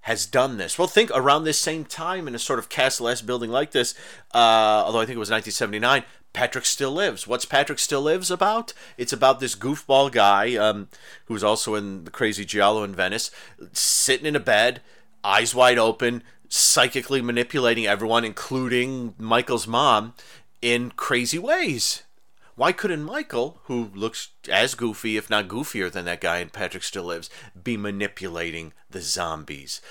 has 0.00 0.26
done 0.26 0.56
this. 0.56 0.78
Well, 0.78 0.86
think 0.86 1.10
around 1.14 1.44
this 1.44 1.58
same 1.58 1.84
time 1.84 2.28
in 2.28 2.34
a 2.34 2.38
sort 2.38 2.58
of 2.58 2.68
Castle 2.68 3.08
S 3.08 3.22
building 3.22 3.50
like 3.50 3.72
this, 3.72 3.94
uh, 4.34 4.82
although 4.84 5.00
I 5.00 5.06
think 5.06 5.16
it 5.16 5.20
was 5.20 5.30
1979, 5.30 6.04
Patrick 6.32 6.64
Still 6.64 6.92
Lives. 6.92 7.26
What's 7.26 7.44
Patrick 7.44 7.78
Still 7.78 8.02
Lives 8.02 8.30
about? 8.30 8.72
It's 8.96 9.12
about 9.12 9.40
this 9.40 9.56
goofball 9.56 10.12
guy 10.12 10.54
um, 10.56 10.88
who's 11.24 11.42
also 11.42 11.74
in 11.74 12.04
the 12.04 12.10
Crazy 12.10 12.44
Giallo 12.44 12.84
in 12.84 12.94
Venice, 12.94 13.30
sitting 13.72 14.26
in 14.26 14.36
a 14.36 14.40
bed, 14.40 14.80
eyes 15.24 15.54
wide 15.54 15.78
open, 15.78 16.22
psychically 16.48 17.22
manipulating 17.22 17.86
everyone, 17.86 18.24
including 18.24 19.14
Michael's 19.18 19.66
mom, 19.66 20.14
in 20.62 20.92
crazy 20.92 21.38
ways. 21.38 22.02
Why 22.54 22.72
couldn't 22.72 23.04
Michael, 23.04 23.60
who 23.64 23.90
looks 23.94 24.30
as 24.50 24.74
goofy, 24.74 25.18
if 25.18 25.28
not 25.28 25.46
goofier 25.46 25.92
than 25.92 26.06
that 26.06 26.22
guy 26.22 26.38
in 26.38 26.48
Patrick 26.48 26.82
Still 26.82 27.04
Lives, 27.04 27.28
be 27.62 27.76
manipulating 27.76 28.72
the 28.88 29.02
zombies? 29.02 29.82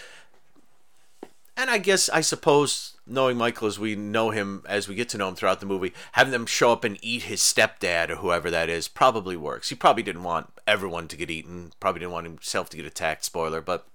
And 1.58 1.70
I 1.70 1.78
guess, 1.78 2.10
I 2.10 2.22
suppose, 2.22 2.98
knowing 3.08 3.38
Michael 3.38 3.68
as 3.68 3.80
we 3.80 3.96
know 3.96 4.32
him, 4.32 4.64
as 4.68 4.88
we 4.88 4.96
get 4.96 5.08
to 5.10 5.18
know 5.18 5.30
him 5.30 5.36
throughout 5.36 5.60
the 5.60 5.66
movie, 5.66 5.94
having 6.14 6.32
them 6.32 6.46
show 6.46 6.72
up 6.72 6.84
and 6.84 6.98
eat 7.02 7.24
his 7.24 7.40
stepdad 7.40 8.10
or 8.10 8.16
whoever 8.16 8.52
that 8.52 8.68
is 8.68 8.88
probably 8.88 9.38
works. 9.38 9.70
He 9.70 9.76
probably 9.76 10.04
didn't 10.04 10.24
want 10.24 10.52
everyone 10.68 11.08
to 11.08 11.16
get 11.16 11.32
eaten, 11.32 11.72
probably 11.80 12.00
didn't 12.00 12.14
want 12.14 12.26
himself 12.26 12.70
to 12.72 12.78
get 12.78 12.86
attacked, 12.86 13.24
spoiler, 13.24 13.62
but 13.62 13.88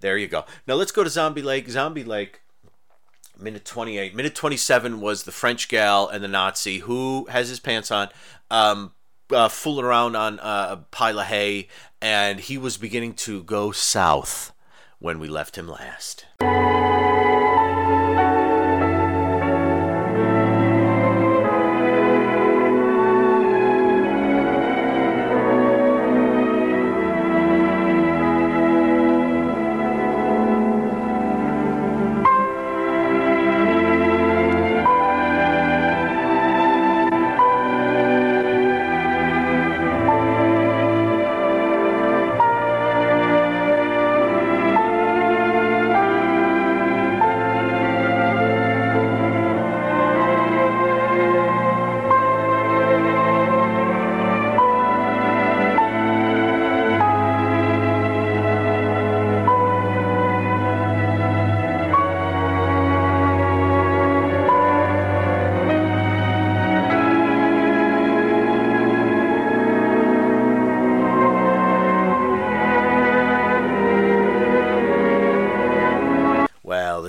there 0.00 0.16
you 0.16 0.26
go. 0.26 0.46
Now 0.66 0.74
let's 0.74 0.90
go 0.90 1.04
to 1.04 1.10
Zombie 1.10 1.42
Lake. 1.42 1.68
Zombie 1.68 2.02
Lake 2.02 2.40
Minute 3.38 3.64
28. 3.64 4.14
Minute 4.14 4.34
27 4.34 5.00
was 5.00 5.24
the 5.24 5.32
French 5.32 5.68
gal 5.68 6.08
and 6.08 6.24
the 6.24 6.28
Nazi 6.28 6.78
who 6.78 7.26
has 7.30 7.48
his 7.48 7.60
pants 7.60 7.90
on, 7.90 8.08
um, 8.50 8.92
uh, 9.30 9.48
fooling 9.48 9.84
around 9.84 10.16
on 10.16 10.38
uh, 10.40 10.68
a 10.70 10.76
pile 10.90 11.18
of 11.18 11.26
hay, 11.26 11.68
and 12.00 12.40
he 12.40 12.56
was 12.56 12.76
beginning 12.76 13.14
to 13.14 13.42
go 13.42 13.72
south 13.72 14.52
when 14.98 15.18
we 15.18 15.28
left 15.28 15.56
him 15.56 15.68
last. 15.68 16.24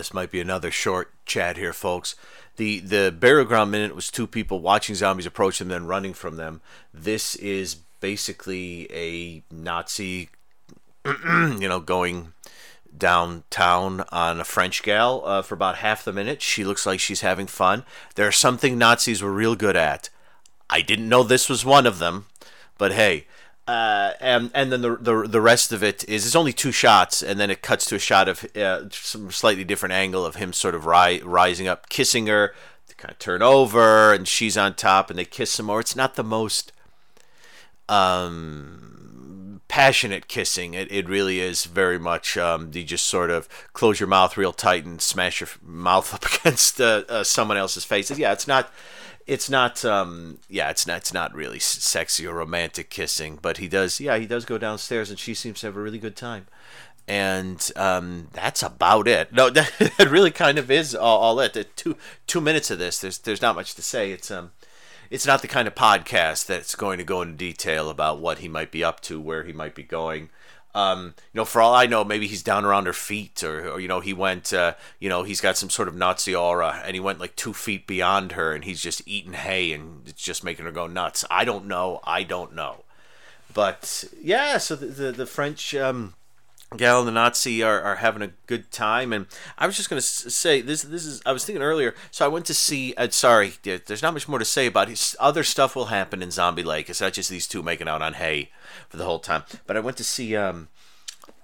This 0.07 0.13
might 0.13 0.31
be 0.31 0.39
another 0.39 0.71
short 0.71 1.11
chat 1.25 1.57
here, 1.57 1.73
folks. 1.73 2.15
The 2.55 2.79
the 2.79 3.11
burial 3.11 3.43
ground 3.43 3.71
minute 3.71 3.93
was 3.93 4.09
two 4.09 4.25
people 4.25 4.61
watching 4.61 4.95
zombies 4.95 5.25
approach 5.25 5.59
them, 5.59 5.67
then 5.67 5.85
running 5.85 6.13
from 6.13 6.37
them. 6.37 6.61
This 6.93 7.35
is 7.35 7.75
basically 7.99 8.87
a 8.93 9.43
Nazi, 9.53 10.29
you 11.05 11.67
know, 11.67 11.81
going 11.81 12.31
downtown 12.97 14.05
on 14.09 14.39
a 14.39 14.45
French 14.45 14.81
gal 14.81 15.23
uh, 15.25 15.41
for 15.41 15.55
about 15.55 15.79
half 15.79 16.05
the 16.05 16.13
minute. 16.13 16.41
She 16.41 16.63
looks 16.63 16.85
like 16.85 17.01
she's 17.01 17.19
having 17.19 17.47
fun. 17.47 17.83
There's 18.15 18.37
something 18.37 18.77
Nazis 18.77 19.21
were 19.21 19.33
real 19.33 19.57
good 19.57 19.75
at. 19.75 20.09
I 20.69 20.79
didn't 20.79 21.09
know 21.09 21.23
this 21.23 21.49
was 21.49 21.65
one 21.65 21.85
of 21.85 21.99
them, 21.99 22.27
but 22.77 22.93
hey. 22.93 23.27
Uh, 23.67 24.13
and 24.21 24.49
and 24.53 24.71
then 24.71 24.81
the, 24.81 24.95
the 24.95 25.27
the 25.27 25.41
rest 25.41 25.73
of 25.73 25.83
it 25.83 26.07
is 26.07 26.25
it's 26.25 26.35
only 26.37 26.53
two 26.53 26.71
shots, 26.71 27.21
and 27.21 27.37
then 27.37 27.51
it 27.51 27.61
cuts 27.61 27.85
to 27.85 27.95
a 27.95 27.99
shot 27.99 28.29
of 28.29 28.45
uh, 28.55 28.89
some 28.91 29.29
slightly 29.29 29.65
different 29.65 29.91
angle 29.91 30.25
of 30.25 30.35
him 30.35 30.53
sort 30.53 30.73
of 30.73 30.85
ri- 30.85 31.21
rising 31.21 31.67
up, 31.67 31.89
kissing 31.89 32.27
her. 32.27 32.53
They 32.87 32.93
kind 32.97 33.11
of 33.11 33.19
turn 33.19 33.41
over, 33.41 34.13
and 34.13 34.25
she's 34.25 34.57
on 34.57 34.75
top, 34.75 35.09
and 35.09 35.19
they 35.19 35.25
kiss 35.25 35.51
some 35.51 35.65
more. 35.65 35.81
It's 35.81 35.97
not 35.97 36.15
the 36.15 36.23
most 36.23 36.71
um, 37.89 39.61
passionate 39.67 40.29
kissing. 40.29 40.73
It, 40.73 40.89
it 40.89 41.09
really 41.09 41.41
is 41.41 41.65
very 41.65 41.99
much 41.99 42.37
um, 42.37 42.71
you 42.73 42.85
just 42.85 43.05
sort 43.05 43.29
of 43.29 43.49
close 43.73 43.99
your 43.99 44.07
mouth 44.07 44.37
real 44.37 44.53
tight 44.53 44.85
and 44.85 45.01
smash 45.01 45.41
your 45.41 45.49
mouth 45.61 46.13
up 46.13 46.25
against 46.25 46.79
uh, 46.79 47.03
uh, 47.09 47.23
someone 47.25 47.57
else's 47.57 47.83
face. 47.83 48.09
Yeah, 48.17 48.31
it's 48.31 48.47
not. 48.47 48.71
It's 49.27 49.49
not. 49.49 49.83
Um, 49.83 50.39
yeah, 50.49 50.69
it's 50.69 50.87
not. 50.87 50.97
It's 50.97 51.13
not 51.13 51.35
really 51.35 51.59
sexy 51.59 52.25
or 52.25 52.33
romantic 52.35 52.89
kissing. 52.89 53.37
But 53.41 53.57
he 53.57 53.67
does. 53.67 53.99
Yeah, 53.99 54.17
he 54.17 54.25
does 54.25 54.45
go 54.45 54.57
downstairs, 54.57 55.09
and 55.09 55.19
she 55.19 55.33
seems 55.33 55.59
to 55.59 55.67
have 55.67 55.75
a 55.75 55.81
really 55.81 55.99
good 55.99 56.15
time. 56.15 56.47
And 57.09 57.71
um, 57.75 58.29
that's 58.33 58.63
about 58.63 59.07
it. 59.07 59.31
No, 59.33 59.49
that 59.49 60.07
really 60.09 60.31
kind 60.31 60.57
of 60.57 60.71
is 60.71 60.95
all, 60.95 61.19
all 61.19 61.39
it. 61.41 61.53
The 61.53 61.65
two 61.65 61.97
two 62.25 62.41
minutes 62.41 62.71
of 62.71 62.79
this. 62.79 62.99
There's 62.99 63.17
there's 63.19 63.41
not 63.41 63.55
much 63.55 63.75
to 63.75 63.81
say. 63.81 64.11
It's 64.11 64.31
um 64.31 64.51
it's 65.09 65.27
not 65.27 65.41
the 65.41 65.47
kind 65.47 65.67
of 65.67 65.75
podcast 65.75 66.45
that's 66.45 66.75
going 66.75 66.97
to 66.97 67.03
go 67.03 67.21
into 67.21 67.35
detail 67.35 67.89
about 67.89 68.19
what 68.19 68.39
he 68.39 68.47
might 68.47 68.71
be 68.71 68.83
up 68.83 69.01
to, 69.01 69.19
where 69.19 69.43
he 69.43 69.53
might 69.53 69.75
be 69.75 69.83
going. 69.83 70.29
Um, 70.77 71.15
you 71.33 71.39
know, 71.39 71.45
for 71.45 71.59
all 71.59 71.73
I 71.73 71.87
know, 71.87 72.03
maybe 72.03 72.27
he's 72.27 72.43
down 72.43 72.63
around 72.63 72.85
her 72.85 72.93
feet, 72.93 73.43
or, 73.43 73.67
or 73.67 73.79
you 73.79 73.87
know, 73.87 73.99
he 73.99 74.13
went, 74.13 74.53
uh, 74.53 74.75
you 74.99 75.09
know, 75.09 75.23
he's 75.23 75.41
got 75.41 75.57
some 75.57 75.71
sort 75.71 75.87
of 75.87 75.95
Nazi 75.95 76.35
aura, 76.35 76.83
and 76.85 76.93
he 76.93 76.99
went 76.99 77.19
like 77.19 77.35
two 77.35 77.51
feet 77.53 77.87
beyond 77.87 78.33
her, 78.33 78.53
and 78.53 78.63
he's 78.63 78.79
just 78.79 79.01
eating 79.07 79.33
hay, 79.33 79.73
and 79.73 80.07
it's 80.07 80.21
just 80.21 80.43
making 80.43 80.65
her 80.65 80.71
go 80.71 80.85
nuts. 80.85 81.25
I 81.31 81.45
don't 81.45 81.65
know. 81.65 81.99
I 82.03 82.21
don't 82.21 82.53
know. 82.53 82.83
But 83.51 84.03
yeah, 84.21 84.59
so 84.59 84.75
the 84.75 84.85
the, 84.85 85.11
the 85.11 85.25
French. 85.25 85.73
Um, 85.73 86.13
Gal 86.75 86.99
and 86.99 87.07
the 87.07 87.13
Nazi 87.13 87.63
are, 87.63 87.81
are 87.81 87.95
having 87.95 88.21
a 88.21 88.33
good 88.45 88.71
time, 88.71 89.13
and 89.13 89.27
I 89.57 89.65
was 89.65 89.77
just 89.77 89.89
gonna 89.89 90.01
say 90.01 90.59
this. 90.59 90.81
This 90.81 91.05
is 91.05 91.21
I 91.25 91.31
was 91.31 91.45
thinking 91.45 91.63
earlier. 91.63 91.95
So 92.11 92.25
I 92.25 92.27
went 92.27 92.45
to 92.47 92.53
see. 92.53 92.93
Uh, 92.95 93.07
sorry, 93.09 93.53
there's 93.63 94.01
not 94.01 94.13
much 94.13 94.27
more 94.27 94.39
to 94.39 94.45
say 94.45 94.67
about 94.67 94.89
it. 94.89 95.15
Other 95.17 95.45
stuff 95.45 95.77
will 95.77 95.85
happen 95.85 96.21
in 96.21 96.29
Zombie 96.29 96.63
Lake. 96.63 96.89
It's 96.89 96.99
not 96.99 97.13
just 97.13 97.29
these 97.29 97.47
two 97.47 97.63
making 97.63 97.87
out 97.87 98.01
on 98.01 98.15
hay 98.15 98.51
for 98.89 98.97
the 98.97 99.05
whole 99.05 99.19
time. 99.19 99.43
But 99.65 99.77
I 99.77 99.79
went 99.79 99.95
to 99.97 100.03
see 100.03 100.35
um, 100.35 100.67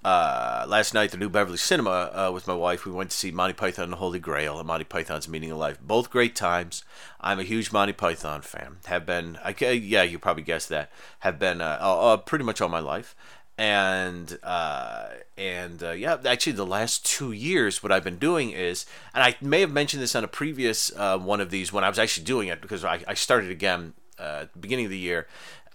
uh, 0.04 0.66
last 0.68 0.92
night 0.92 1.10
the 1.10 1.16
New 1.16 1.30
Beverly 1.30 1.56
Cinema 1.56 2.10
uh, 2.12 2.30
with 2.30 2.46
my 2.46 2.54
wife. 2.54 2.84
We 2.84 2.92
went 2.92 3.08
to 3.10 3.16
see 3.16 3.30
Monty 3.30 3.54
Python 3.54 3.84
and 3.84 3.92
the 3.94 3.98
Holy 3.98 4.18
Grail 4.18 4.58
and 4.58 4.66
Monty 4.66 4.84
Python's 4.84 5.26
Meaning 5.26 5.52
of 5.52 5.58
Life. 5.58 5.80
Both 5.80 6.10
great 6.10 6.36
times. 6.36 6.84
I'm 7.18 7.40
a 7.40 7.44
huge 7.44 7.72
Monty 7.72 7.94
Python 7.94 8.42
fan. 8.42 8.76
Have 8.84 9.06
been. 9.06 9.38
I 9.42 9.54
yeah, 9.58 10.02
you 10.02 10.18
probably 10.18 10.42
guessed 10.42 10.68
that. 10.68 10.92
Have 11.20 11.38
been 11.38 11.62
uh, 11.62 12.18
pretty 12.18 12.44
much 12.44 12.60
all 12.60 12.68
my 12.68 12.80
life 12.80 13.16
and 13.56 14.38
uh, 14.42 15.06
and 15.36 15.82
uh, 15.82 15.90
yeah, 15.92 16.16
actually, 16.24 16.52
the 16.52 16.66
last 16.66 17.06
two 17.06 17.32
years, 17.32 17.82
what 17.82 17.92
I've 17.92 18.04
been 18.04 18.18
doing 18.18 18.50
is, 18.50 18.86
and 19.14 19.22
I 19.22 19.36
may 19.40 19.60
have 19.60 19.70
mentioned 19.70 20.02
this 20.02 20.14
on 20.16 20.24
a 20.24 20.28
previous 20.28 20.92
uh, 20.96 21.18
one 21.18 21.40
of 21.40 21.50
these 21.50 21.72
when 21.72 21.84
I 21.84 21.88
was 21.88 21.98
actually 21.98 22.24
doing 22.24 22.48
it 22.48 22.60
because 22.60 22.84
I, 22.84 23.00
I 23.06 23.14
started 23.14 23.50
again 23.50 23.94
uh, 24.18 24.46
beginning 24.58 24.86
of 24.86 24.90
the 24.90 24.98
year. 24.98 25.26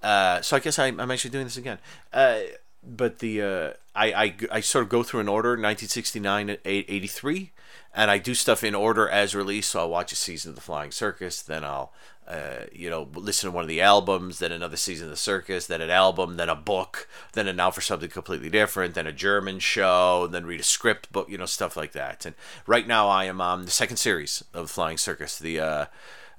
Uh, 0.04 0.42
so 0.42 0.56
I 0.56 0.60
guess 0.60 0.80
I, 0.80 0.88
I'm 0.88 1.12
actually 1.12 1.32
doing 1.32 1.46
this 1.46 1.58
again. 1.58 1.80
Uh, 2.14 2.40
but 2.84 3.20
the 3.20 3.42
uh, 3.42 3.74
I, 3.96 4.14
I 4.14 4.36
I 4.52 4.60
sort 4.62 4.84
of 4.84 4.90
go 4.90 5.04
through 5.04 5.22
an 5.22 5.30
order: 5.30 5.50
1969 5.50 6.58
83, 6.66 7.52
and 7.96 8.12
I 8.12 8.18
do 8.18 8.34
stuff 8.34 8.64
in 8.64 8.76
order 8.76 9.08
as 9.08 9.36
released. 9.36 9.72
So 9.72 9.80
I'll 9.80 9.90
watch 9.90 10.12
a 10.12 10.16
season 10.16 10.50
of 10.50 10.56
The 10.56 10.62
Flying 10.62 10.92
Circus, 10.92 11.42
then 11.42 11.64
I'll 11.64 11.94
uh, 12.30 12.66
you 12.72 12.92
know, 12.92 13.10
listen 13.16 13.50
to 13.50 13.56
one 13.56 13.64
of 13.64 13.68
the 13.68 13.82
albums, 13.82 14.38
then 14.38 14.52
another 14.52 14.78
season 14.78 15.06
of 15.06 15.12
the 15.12 15.18
circus, 15.18 15.66
then 15.66 15.82
an 15.82 15.90
album, 15.90 16.38
then 16.38 16.48
a 16.48 16.56
book, 16.56 17.08
then 17.34 17.48
a 17.48 17.54
now 17.54 17.72
for 17.72 17.82
something 17.82 18.10
completely 18.10 18.52
different, 18.52 18.94
then 18.94 19.08
a 19.08 19.12
German 19.12 19.58
show, 19.58 20.28
then 20.28 20.46
read 20.46 20.60
a 20.60 20.64
script 20.64 21.12
book, 21.12 21.28
you 21.28 21.40
know, 21.40 21.48
stuff 21.48 21.76
like 21.76 21.94
that. 21.94 22.28
And 22.28 22.36
right 22.68 22.86
now 22.86 23.08
I 23.08 23.26
am 23.26 23.42
on 23.42 23.66
the 23.66 23.72
second 23.72 23.98
series 23.98 24.44
of 24.54 24.68
the 24.68 24.74
Flying 24.74 24.98
Circus, 24.98 25.40
the 25.40 25.60
uh, 25.60 25.86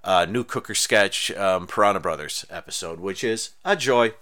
uh, 0.05 0.27
new 0.27 0.45
Cooker 0.45 0.77
sketch 0.77 1.33
um, 1.33 1.67
Piranha 1.67 1.99
Brothers 1.99 2.47
episode, 2.51 3.01
which 3.01 3.25
is 3.25 3.51
a 3.65 3.75
joy. 3.75 4.13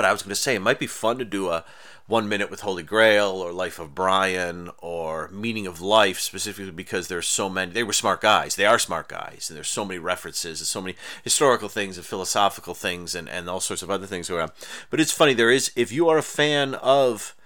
But 0.00 0.06
I 0.06 0.12
was 0.12 0.22
going 0.22 0.30
to 0.30 0.34
say 0.34 0.54
it 0.54 0.62
might 0.62 0.78
be 0.78 0.86
fun 0.86 1.18
to 1.18 1.26
do 1.26 1.50
a 1.50 1.62
one 2.06 2.26
Minute 2.26 2.50
with 2.50 2.62
Holy 2.62 2.82
Grail 2.82 3.32
or 3.32 3.52
Life 3.52 3.78
of 3.78 3.94
Brian 3.94 4.70
or 4.78 5.28
Meaning 5.28 5.66
of 5.66 5.82
Life, 5.82 6.18
specifically 6.20 6.70
because 6.70 7.08
there's 7.08 7.28
so 7.28 7.50
many. 7.50 7.72
They 7.72 7.82
were 7.82 7.92
smart 7.92 8.22
guys. 8.22 8.56
They 8.56 8.64
are 8.64 8.78
smart 8.78 9.08
guys, 9.10 9.50
and 9.50 9.58
there's 9.58 9.68
so 9.68 9.84
many 9.84 9.98
references 9.98 10.58
and 10.58 10.66
so 10.66 10.80
many 10.80 10.96
historical 11.22 11.68
things 11.68 11.98
and 11.98 12.06
philosophical 12.06 12.72
things 12.72 13.14
and, 13.14 13.28
and 13.28 13.50
all 13.50 13.60
sorts 13.60 13.82
of 13.82 13.90
other 13.90 14.06
things 14.06 14.30
on. 14.30 14.48
But 14.88 15.00
it's 15.00 15.12
funny. 15.12 15.34
There 15.34 15.50
is, 15.50 15.70
if 15.76 15.92
you 15.92 16.08
are 16.08 16.16
a 16.16 16.22
fan 16.22 16.76
of 16.76 17.36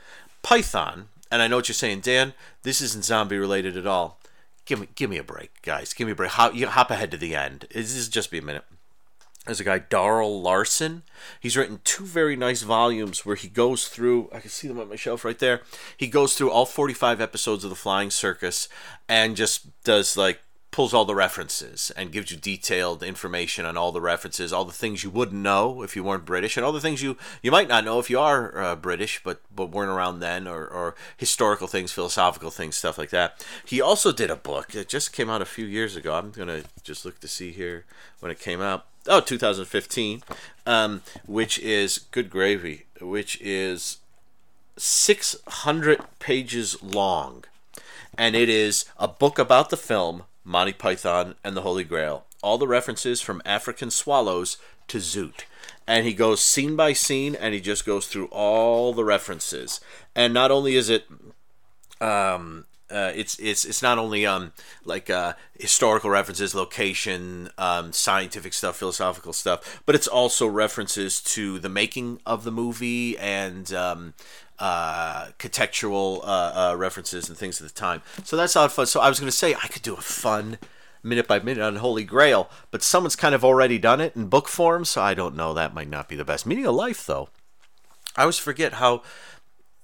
Python, 0.44 1.08
and 1.32 1.42
I 1.42 1.48
know 1.48 1.56
what 1.56 1.66
you're 1.66 1.74
saying, 1.74 2.02
Dan, 2.02 2.34
this 2.62 2.80
isn't 2.80 3.04
zombie 3.04 3.36
related 3.36 3.76
at 3.76 3.88
all. 3.88 4.20
Give 4.64 4.78
me, 4.78 4.88
give 4.94 5.10
me 5.10 5.18
a 5.18 5.24
break, 5.24 5.60
guys. 5.62 5.92
Give 5.92 6.06
me 6.06 6.12
a 6.12 6.14
break. 6.14 6.30
Hop, 6.30 6.54
you 6.54 6.68
hop 6.68 6.92
ahead 6.92 7.10
to 7.10 7.16
the 7.16 7.34
end. 7.34 7.66
This 7.74 7.96
is 7.96 8.08
just 8.08 8.30
be 8.30 8.38
a 8.38 8.42
minute. 8.42 8.64
There's 9.46 9.60
a 9.60 9.64
guy, 9.64 9.78
Darl 9.78 10.40
Larsen. 10.40 11.02
He's 11.38 11.56
written 11.56 11.80
two 11.84 12.06
very 12.06 12.34
nice 12.34 12.62
volumes 12.62 13.26
where 13.26 13.36
he 13.36 13.48
goes 13.48 13.88
through, 13.88 14.30
I 14.32 14.40
can 14.40 14.48
see 14.48 14.68
them 14.68 14.80
on 14.80 14.88
my 14.88 14.96
shelf 14.96 15.22
right 15.24 15.38
there. 15.38 15.60
He 15.96 16.06
goes 16.06 16.34
through 16.34 16.50
all 16.50 16.64
45 16.64 17.20
episodes 17.20 17.62
of 17.62 17.68
The 17.68 17.76
Flying 17.76 18.10
Circus 18.10 18.68
and 19.06 19.36
just 19.36 19.66
does 19.84 20.16
like, 20.16 20.40
pulls 20.74 20.92
all 20.92 21.04
the 21.04 21.14
references 21.14 21.92
and 21.96 22.10
gives 22.10 22.32
you 22.32 22.36
detailed 22.36 23.00
information 23.00 23.64
on 23.64 23.76
all 23.76 23.92
the 23.92 24.00
references, 24.00 24.52
all 24.52 24.64
the 24.64 24.72
things 24.72 25.04
you 25.04 25.08
wouldn't 25.08 25.40
know 25.40 25.82
if 25.82 25.94
you 25.94 26.02
weren't 26.02 26.24
British, 26.24 26.56
and 26.56 26.66
all 26.66 26.72
the 26.72 26.80
things 26.80 27.00
you, 27.00 27.16
you 27.44 27.52
might 27.52 27.68
not 27.68 27.84
know 27.84 28.00
if 28.00 28.10
you 28.10 28.18
are 28.18 28.58
uh, 28.58 28.74
British 28.74 29.22
but, 29.22 29.40
but 29.54 29.70
weren't 29.70 29.92
around 29.92 30.18
then, 30.18 30.48
or, 30.48 30.66
or 30.66 30.96
historical 31.16 31.68
things, 31.68 31.92
philosophical 31.92 32.50
things, 32.50 32.74
stuff 32.74 32.98
like 32.98 33.10
that. 33.10 33.46
He 33.64 33.80
also 33.80 34.10
did 34.10 34.32
a 34.32 34.36
book. 34.36 34.74
It 34.74 34.88
just 34.88 35.12
came 35.12 35.30
out 35.30 35.40
a 35.40 35.44
few 35.44 35.64
years 35.64 35.94
ago. 35.94 36.16
I'm 36.16 36.32
going 36.32 36.48
to 36.48 36.64
just 36.82 37.04
look 37.04 37.20
to 37.20 37.28
see 37.28 37.52
here 37.52 37.84
when 38.18 38.32
it 38.32 38.40
came 38.40 38.60
out 38.60 38.86
oh 39.06 39.20
2015 39.20 40.22
um, 40.66 41.02
which 41.26 41.58
is 41.58 41.98
good 42.10 42.30
gravy 42.30 42.86
which 43.00 43.38
is 43.40 43.98
600 44.78 46.00
pages 46.18 46.82
long 46.82 47.44
and 48.16 48.34
it 48.34 48.48
is 48.48 48.86
a 48.98 49.06
book 49.06 49.38
about 49.38 49.68
the 49.68 49.76
film 49.76 50.22
Monty 50.44 50.72
Python 50.72 51.34
and 51.42 51.56
the 51.56 51.62
Holy 51.62 51.84
Grail. 51.84 52.26
All 52.42 52.58
the 52.58 52.68
references 52.68 53.20
from 53.20 53.42
African 53.44 53.90
swallows 53.90 54.58
to 54.88 54.98
Zoot. 54.98 55.44
And 55.86 56.06
he 56.06 56.14
goes 56.14 56.40
scene 56.40 56.76
by 56.76 56.92
scene 56.92 57.34
and 57.34 57.54
he 57.54 57.60
just 57.60 57.86
goes 57.86 58.06
through 58.06 58.26
all 58.26 58.92
the 58.92 59.04
references. 59.04 59.80
And 60.14 60.34
not 60.34 60.50
only 60.50 60.76
is 60.76 60.90
it 60.90 61.06
um, 62.00 62.66
uh, 62.94 63.12
it's 63.14 63.38
it's 63.38 63.64
it's 63.64 63.82
not 63.82 63.98
only 63.98 64.24
um 64.24 64.52
like 64.84 65.10
uh, 65.10 65.34
historical 65.58 66.10
references, 66.10 66.54
location, 66.54 67.50
um, 67.58 67.92
scientific 67.92 68.54
stuff, 68.54 68.76
philosophical 68.76 69.32
stuff, 69.32 69.82
but 69.84 69.94
it's 69.94 70.06
also 70.06 70.46
references 70.46 71.20
to 71.20 71.58
the 71.58 71.68
making 71.68 72.20
of 72.24 72.44
the 72.44 72.52
movie 72.52 73.18
and 73.18 73.72
um, 73.72 74.14
uh, 74.58 75.26
contextual 75.38 76.20
uh, 76.22 76.70
uh, 76.70 76.74
references 76.76 77.28
and 77.28 77.36
things 77.36 77.60
at 77.60 77.66
the 77.66 77.74
time. 77.74 78.02
So 78.22 78.36
that's 78.36 78.54
a 78.54 78.60
lot 78.60 78.66
of 78.66 78.72
fun. 78.72 78.86
So 78.86 79.00
I 79.00 79.08
was 79.08 79.18
going 79.18 79.30
to 79.30 79.36
say 79.36 79.54
I 79.54 79.66
could 79.66 79.82
do 79.82 79.94
a 79.94 80.00
fun 80.00 80.58
minute 81.02 81.26
by 81.26 81.38
minute 81.40 81.62
on 81.62 81.76
Holy 81.76 82.04
Grail, 82.04 82.48
but 82.70 82.82
someone's 82.82 83.16
kind 83.16 83.34
of 83.34 83.44
already 83.44 83.78
done 83.78 84.00
it 84.00 84.16
in 84.16 84.28
book 84.28 84.48
form, 84.48 84.84
so 84.84 85.02
I 85.02 85.14
don't 85.14 85.36
know. 85.36 85.52
That 85.52 85.74
might 85.74 85.90
not 85.90 86.08
be 86.08 86.16
the 86.16 86.24
best. 86.24 86.46
Meaning 86.46 86.66
of 86.66 86.74
Life, 86.74 87.04
though, 87.04 87.28
I 88.16 88.22
always 88.22 88.38
forget 88.38 88.74
how 88.74 89.02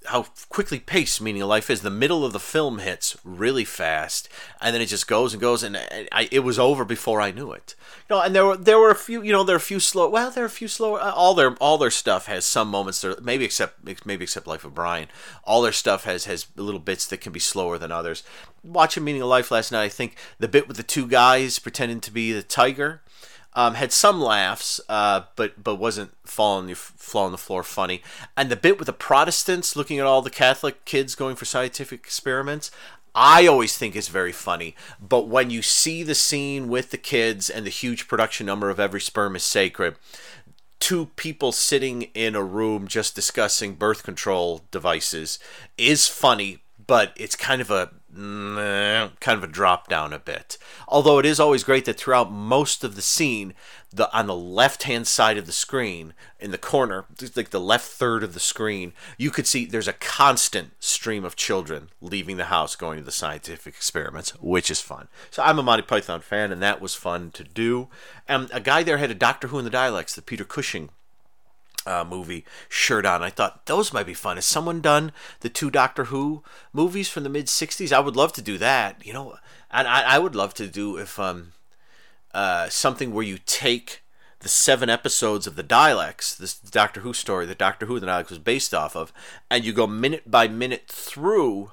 how 0.07 0.27
quickly 0.49 0.79
paced 0.79 1.21
meaning 1.21 1.43
of 1.43 1.49
life 1.49 1.69
is. 1.69 1.83
The 1.83 1.91
middle 1.91 2.25
of 2.25 2.33
the 2.33 2.41
film 2.41 2.79
hits 2.79 3.17
really 3.23 3.65
fast 3.65 4.29
and 4.61 4.75
then 4.75 4.81
it 4.81 4.87
just 4.87 5.07
goes 5.07 5.35
and 5.35 5.41
goes 5.41 5.63
and 5.63 5.77
I, 6.11 6.29
it 6.31 6.41
was 6.41 6.59
over 6.59 6.85
before 6.85 7.21
i 7.21 7.31
knew 7.31 7.53
it. 7.53 7.75
You 8.09 8.17
know 8.17 8.23
and 8.23 8.35
there 8.35 8.47
were 8.47 8.57
there 8.57 8.79
were 8.79 8.91
a 8.91 8.95
few 8.95 9.23
you 9.23 9.33
know 9.33 9.45
there 9.45 9.57
are 9.57 9.59
a 9.59 9.61
few 9.61 9.81
slow 9.81 10.09
well 10.09 10.31
there 10.31 10.45
are 10.45 10.47
a 10.47 10.51
few 10.51 10.69
slower 10.69 11.01
uh, 11.01 11.13
all 11.13 11.35
their 11.35 11.55
all 11.57 11.77
their 11.77 11.91
stuff 11.91 12.27
has 12.27 12.45
some 12.45 12.69
moments 12.69 13.01
there 13.03 13.15
maybe 13.23 13.45
except 13.45 14.07
maybe 14.07 14.25
except 14.25 14.47
life 14.47 14.65
of 14.65 14.75
brian 14.75 15.09
all 15.45 15.63
their 15.63 15.73
stuff 15.73 16.05
has 16.05 16.25
has 16.25 16.47
little 16.57 16.81
bits 16.81 17.07
that 17.07 17.21
can 17.21 17.33
be 17.33 17.41
slower 17.41 17.79
than 17.79 17.93
others. 17.93 18.23
Watching 18.63 19.05
meaning 19.05 19.23
of 19.23 19.29
life 19.29 19.51
last 19.51 19.73
night 19.73 19.85
i 19.85 19.89
think 19.89 20.17
the 20.39 20.49
bit 20.49 20.67
with 20.67 20.77
the 20.77 20.83
two 20.83 21.07
guys 21.07 21.59
pretending 21.59 22.01
to 22.01 22.11
be 22.11 22.33
the 22.33 22.43
tiger 22.43 23.03
um, 23.55 23.75
had 23.75 23.93
some 23.93 24.21
laughs, 24.21 24.81
uh, 24.89 25.23
but 25.37 25.63
but 25.63 25.77
wasn't 25.77 26.13
falling 26.25 26.67
the 26.67 26.75
fall 26.75 27.27
on 27.27 27.33
the 27.33 27.39
floor 27.39 27.63
funny. 27.63 28.03
And 28.37 28.51
the 28.51 28.57
bit 28.57 28.79
with 28.79 28.87
the 28.87 28.93
Protestants 28.93 29.75
looking 29.75 29.99
at 29.99 30.07
all 30.07 30.23
the 30.23 30.31
Catholic 30.31 30.85
kids 30.85 31.15
going 31.15 31.37
for 31.37 31.45
scientific 31.45 32.01
experiments, 32.01 32.71
I 33.15 33.47
always 33.47 33.77
think 33.77 33.97
is 33.97 34.09
very 34.09 34.33
funny. 34.33 34.77
But 35.01 35.27
when 35.27 35.51
you 35.51 35.63
see 35.63 36.03
the 36.03 36.15
scene 36.15 36.69
with 36.69 36.91
the 36.91 36.99
kids 36.99 37.51
and 37.51 37.67
the 37.67 37.71
huge 37.71 38.07
production 38.07 38.47
number 38.47 38.71
of 38.71 38.79
Every 38.79 39.01
Sperm 39.01 39.35
is 39.35 39.43
Sacred, 39.43 39.97
two 40.79 41.07
people 41.17 41.53
sitting 41.53 42.03
in 42.15 42.35
a 42.35 42.43
room 42.43 42.87
just 42.87 43.15
discussing 43.15 43.75
birth 43.75 44.03
control 44.05 44.63
devices 44.71 45.39
is 45.77 46.07
funny, 46.07 46.63
but 46.87 47.13
it's 47.17 47.37
kind 47.37 47.61
of 47.61 47.71
a 47.71 47.91
kind 48.15 49.39
of 49.39 49.45
a 49.45 49.47
drop 49.47 49.89
down 49.89 50.13
a 50.13 50.19
bit. 50.19 50.59
Although 50.89 51.19
it 51.19 51.27
is 51.27 51.41
always 51.41 51.65
great 51.65 51.85
that 51.85 51.97
throughout 51.97 52.33
most 52.33 52.83
of 52.85 52.97
the 52.97 53.03
scene, 53.03 53.55
the 53.93 54.13
on 54.17 54.27
the 54.27 54.37
left 54.37 54.85
hand 54.85 55.07
side 55.07 55.37
of 55.37 55.47
the 55.47 55.53
screen, 55.53 56.15
in 56.39 56.51
the 56.51 56.59
corner, 56.59 57.05
like 57.35 57.51
the 57.51 57.61
left 57.61 57.87
third 57.87 58.23
of 58.23 58.35
the 58.35 58.41
screen, 58.41 58.93
you 59.19 59.31
could 59.31 59.47
see 59.47 59.65
there's 59.65 59.89
a 59.89 59.93
constant 59.93 60.73
stream 60.81 61.25
of 61.25 61.37
children 61.37 61.91
leaving 62.01 62.37
the 62.37 62.47
house 62.47 62.77
going 62.77 62.99
to 62.99 63.05
the 63.05 63.13
scientific 63.13 63.75
experiments, 63.75 64.31
which 64.41 64.71
is 64.71 64.81
fun. 64.81 65.09
So 65.31 65.43
I'm 65.43 65.59
a 65.59 65.63
Monty 65.63 65.83
Python 65.83 66.21
fan, 66.21 66.53
and 66.53 66.63
that 66.63 66.81
was 66.81 66.95
fun 66.95 67.31
to 67.33 67.45
do. 67.45 67.89
And 68.29 68.51
a 68.53 68.61
guy 68.61 68.83
there 68.83 68.99
had 68.99 69.11
a 69.11 69.15
Doctor 69.15 69.49
Who 69.49 69.59
in 69.59 69.65
the 69.65 69.71
Daleks, 69.71 70.15
the 70.15 70.23
Peter 70.23 70.45
Cushing 70.45 70.91
uh, 71.87 72.05
movie 72.05 72.45
shirt 72.69 73.07
on. 73.07 73.23
I 73.23 73.31
thought 73.31 73.67
those 73.67 73.93
might 73.93 74.07
be 74.07 74.15
fun. 74.15 74.37
Has 74.37 74.45
someone 74.45 74.81
done 74.81 75.13
the 75.41 75.49
two 75.49 75.71
Doctor 75.71 76.05
Who 76.05 76.43
movies 76.73 77.09
from 77.09 77.23
the 77.23 77.29
mid 77.29 77.47
'60s? 77.47 77.93
I 77.93 78.01
would 78.01 78.17
love 78.17 78.33
to 78.35 78.43
do 78.43 78.59
that. 78.59 79.05
You 79.05 79.13
know, 79.13 79.37
and 79.71 79.89
I, 79.89 80.17
I 80.17 80.19
would 80.19 80.35
love 80.35 80.55
to 80.55 80.67
do 80.67 80.97
if 80.97 81.19
um, 81.19 81.53
uh, 82.35 82.69
something 82.69 83.13
where 83.13 83.25
you 83.25 83.39
take 83.45 84.03
the 84.41 84.49
seven 84.49 84.89
episodes 84.89 85.47
of 85.47 85.55
the 85.55 85.65
Daleks, 85.65 86.37
this 86.37 86.55
Doctor 86.59 87.01
Who 87.01 87.13
story 87.13 87.47
that 87.47 87.59
Doctor 87.59 87.87
Who 87.87 87.97
and 87.97 88.03
the 88.03 88.07
Daleks 88.07 88.31
was 88.31 88.39
based 88.39 88.73
off 88.73 88.97
of, 88.97 89.13
and 89.51 89.65
you 89.65 89.73
go 89.73 89.87
minute 89.87 90.31
by 90.31 90.49
minute 90.49 90.89
through 90.89 91.73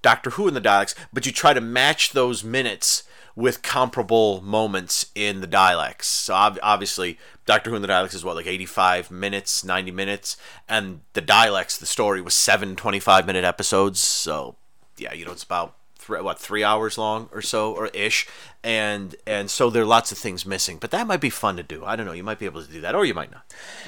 Doctor 0.00 0.30
Who 0.30 0.46
and 0.46 0.56
the 0.56 0.60
Daleks, 0.60 0.94
but 1.12 1.26
you 1.26 1.32
try 1.32 1.52
to 1.52 1.60
match 1.60 2.12
those 2.12 2.42
minutes 2.42 3.02
with 3.38 3.62
comparable 3.62 4.40
moments 4.40 5.06
in 5.14 5.40
the 5.40 5.46
Daleks. 5.46 6.02
So 6.02 6.34
obviously, 6.34 7.20
Doctor 7.46 7.70
Who 7.70 7.76
and 7.76 7.84
the 7.84 7.88
Daleks 7.88 8.12
is 8.12 8.24
what 8.24 8.34
like 8.34 8.48
85 8.48 9.12
minutes, 9.12 9.62
90 9.62 9.92
minutes, 9.92 10.36
and 10.68 11.02
the 11.12 11.22
Daleks, 11.22 11.78
the 11.78 11.86
story 11.86 12.20
was 12.20 12.34
seven 12.34 12.74
25 12.74 13.28
minute 13.28 13.44
episodes. 13.44 14.00
So 14.00 14.56
yeah, 14.96 15.12
you 15.12 15.24
know 15.24 15.30
it's 15.30 15.44
about 15.44 15.76
three, 15.94 16.20
what 16.20 16.40
three 16.40 16.64
hours 16.64 16.98
long 16.98 17.28
or 17.30 17.40
so 17.40 17.72
or 17.72 17.86
ish, 17.94 18.26
and 18.64 19.14
and 19.24 19.48
so 19.48 19.70
there 19.70 19.84
are 19.84 19.86
lots 19.86 20.10
of 20.10 20.18
things 20.18 20.44
missing. 20.44 20.78
But 20.78 20.90
that 20.90 21.06
might 21.06 21.20
be 21.20 21.30
fun 21.30 21.56
to 21.58 21.62
do. 21.62 21.84
I 21.84 21.94
don't 21.94 22.06
know. 22.06 22.12
You 22.12 22.24
might 22.24 22.40
be 22.40 22.46
able 22.46 22.64
to 22.64 22.72
do 22.72 22.80
that, 22.80 22.96
or 22.96 23.04
you 23.04 23.14
might 23.14 23.30
not. 23.30 23.44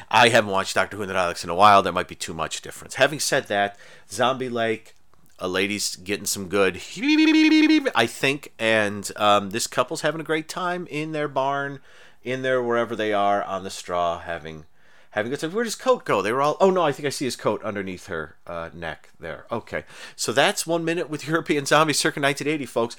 I 0.08 0.28
haven't 0.28 0.52
watched 0.52 0.76
Doctor 0.76 0.96
Who 0.96 1.02
and 1.02 1.10
the 1.10 1.14
Daleks 1.14 1.42
in 1.42 1.50
a 1.50 1.56
while. 1.56 1.82
There 1.82 1.92
might 1.92 2.06
be 2.06 2.14
too 2.14 2.34
much 2.34 2.62
difference. 2.62 2.94
Having 2.94 3.18
said 3.18 3.48
that, 3.48 3.76
Zombie 4.08 4.48
Lake 4.48 4.94
a 5.40 5.48
lady's 5.48 5.96
getting 5.96 6.26
some 6.26 6.48
good, 6.48 6.76
I 6.76 8.06
think, 8.06 8.52
and 8.58 9.10
um, 9.16 9.50
this 9.50 9.66
couple's 9.66 10.02
having 10.02 10.20
a 10.20 10.24
great 10.24 10.48
time 10.48 10.86
in 10.90 11.12
their 11.12 11.28
barn, 11.28 11.80
in 12.22 12.42
there 12.42 12.62
wherever 12.62 12.94
they 12.94 13.12
are 13.12 13.42
on 13.42 13.64
the 13.64 13.70
straw, 13.70 14.20
having 14.20 14.66
having 15.10 15.30
good 15.30 15.40
time. 15.40 15.52
Where 15.52 15.64
does 15.64 15.74
coat 15.74 16.04
go? 16.04 16.22
They 16.22 16.32
were 16.32 16.42
all. 16.42 16.56
Oh 16.60 16.70
no, 16.70 16.82
I 16.82 16.92
think 16.92 17.06
I 17.06 17.10
see 17.10 17.24
his 17.24 17.36
coat 17.36 17.62
underneath 17.62 18.06
her 18.06 18.36
uh, 18.46 18.70
neck 18.72 19.10
there. 19.18 19.46
Okay, 19.50 19.84
so 20.16 20.32
that's 20.32 20.66
one 20.66 20.84
minute 20.84 21.10
with 21.10 21.26
European 21.28 21.66
Zombies 21.66 21.98
circa 21.98 22.20
1980, 22.20 22.66
folks. 22.66 22.96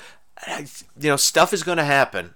You 0.99 1.10
know, 1.10 1.17
stuff 1.17 1.54
is 1.54 1.63
going 1.63 1.77
to 1.77 1.84
happen. 1.84 2.36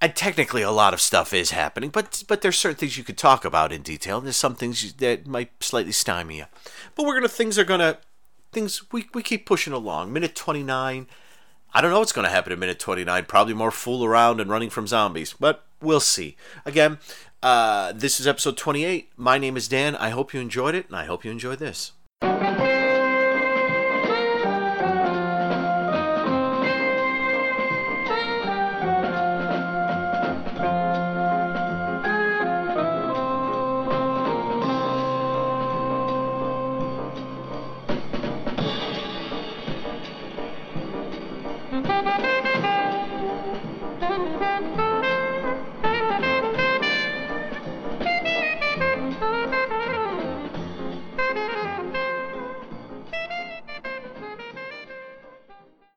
And 0.00 0.14
technically, 0.14 0.60
a 0.60 0.70
lot 0.70 0.92
of 0.92 1.00
stuff 1.00 1.32
is 1.32 1.52
happening, 1.52 1.88
but 1.88 2.24
but 2.28 2.42
there's 2.42 2.58
certain 2.58 2.76
things 2.76 2.98
you 2.98 3.04
could 3.04 3.16
talk 3.16 3.44
about 3.44 3.72
in 3.72 3.82
detail. 3.82 4.18
And 4.18 4.26
there's 4.26 4.36
some 4.36 4.54
things 4.54 4.92
that 4.94 5.26
might 5.26 5.62
slightly 5.62 5.92
stymie 5.92 6.38
you. 6.38 6.44
But 6.94 7.06
we're 7.06 7.14
gonna 7.14 7.28
things 7.28 7.58
are 7.58 7.64
gonna 7.64 7.98
things 8.54 8.90
we, 8.92 9.08
we 9.12 9.22
keep 9.22 9.44
pushing 9.44 9.72
along. 9.72 10.12
Minute 10.12 10.34
29. 10.34 11.06
I 11.76 11.80
don't 11.80 11.90
know 11.90 11.98
what's 11.98 12.12
going 12.12 12.24
to 12.24 12.30
happen 12.30 12.52
in 12.52 12.58
minute 12.58 12.78
29. 12.78 13.24
Probably 13.24 13.54
more 13.54 13.72
fool 13.72 14.04
around 14.04 14.40
and 14.40 14.48
running 14.48 14.70
from 14.70 14.86
zombies, 14.86 15.34
but 15.38 15.64
we'll 15.82 16.00
see. 16.00 16.36
Again, 16.64 16.98
uh, 17.42 17.92
this 17.92 18.20
is 18.20 18.26
episode 18.26 18.56
28. 18.56 19.10
My 19.16 19.38
name 19.38 19.56
is 19.56 19.68
Dan. 19.68 19.96
I 19.96 20.10
hope 20.10 20.32
you 20.32 20.40
enjoyed 20.40 20.74
it, 20.74 20.86
and 20.86 20.96
I 20.96 21.04
hope 21.04 21.24
you 21.24 21.30
enjoyed 21.30 21.58
this. 21.58 21.92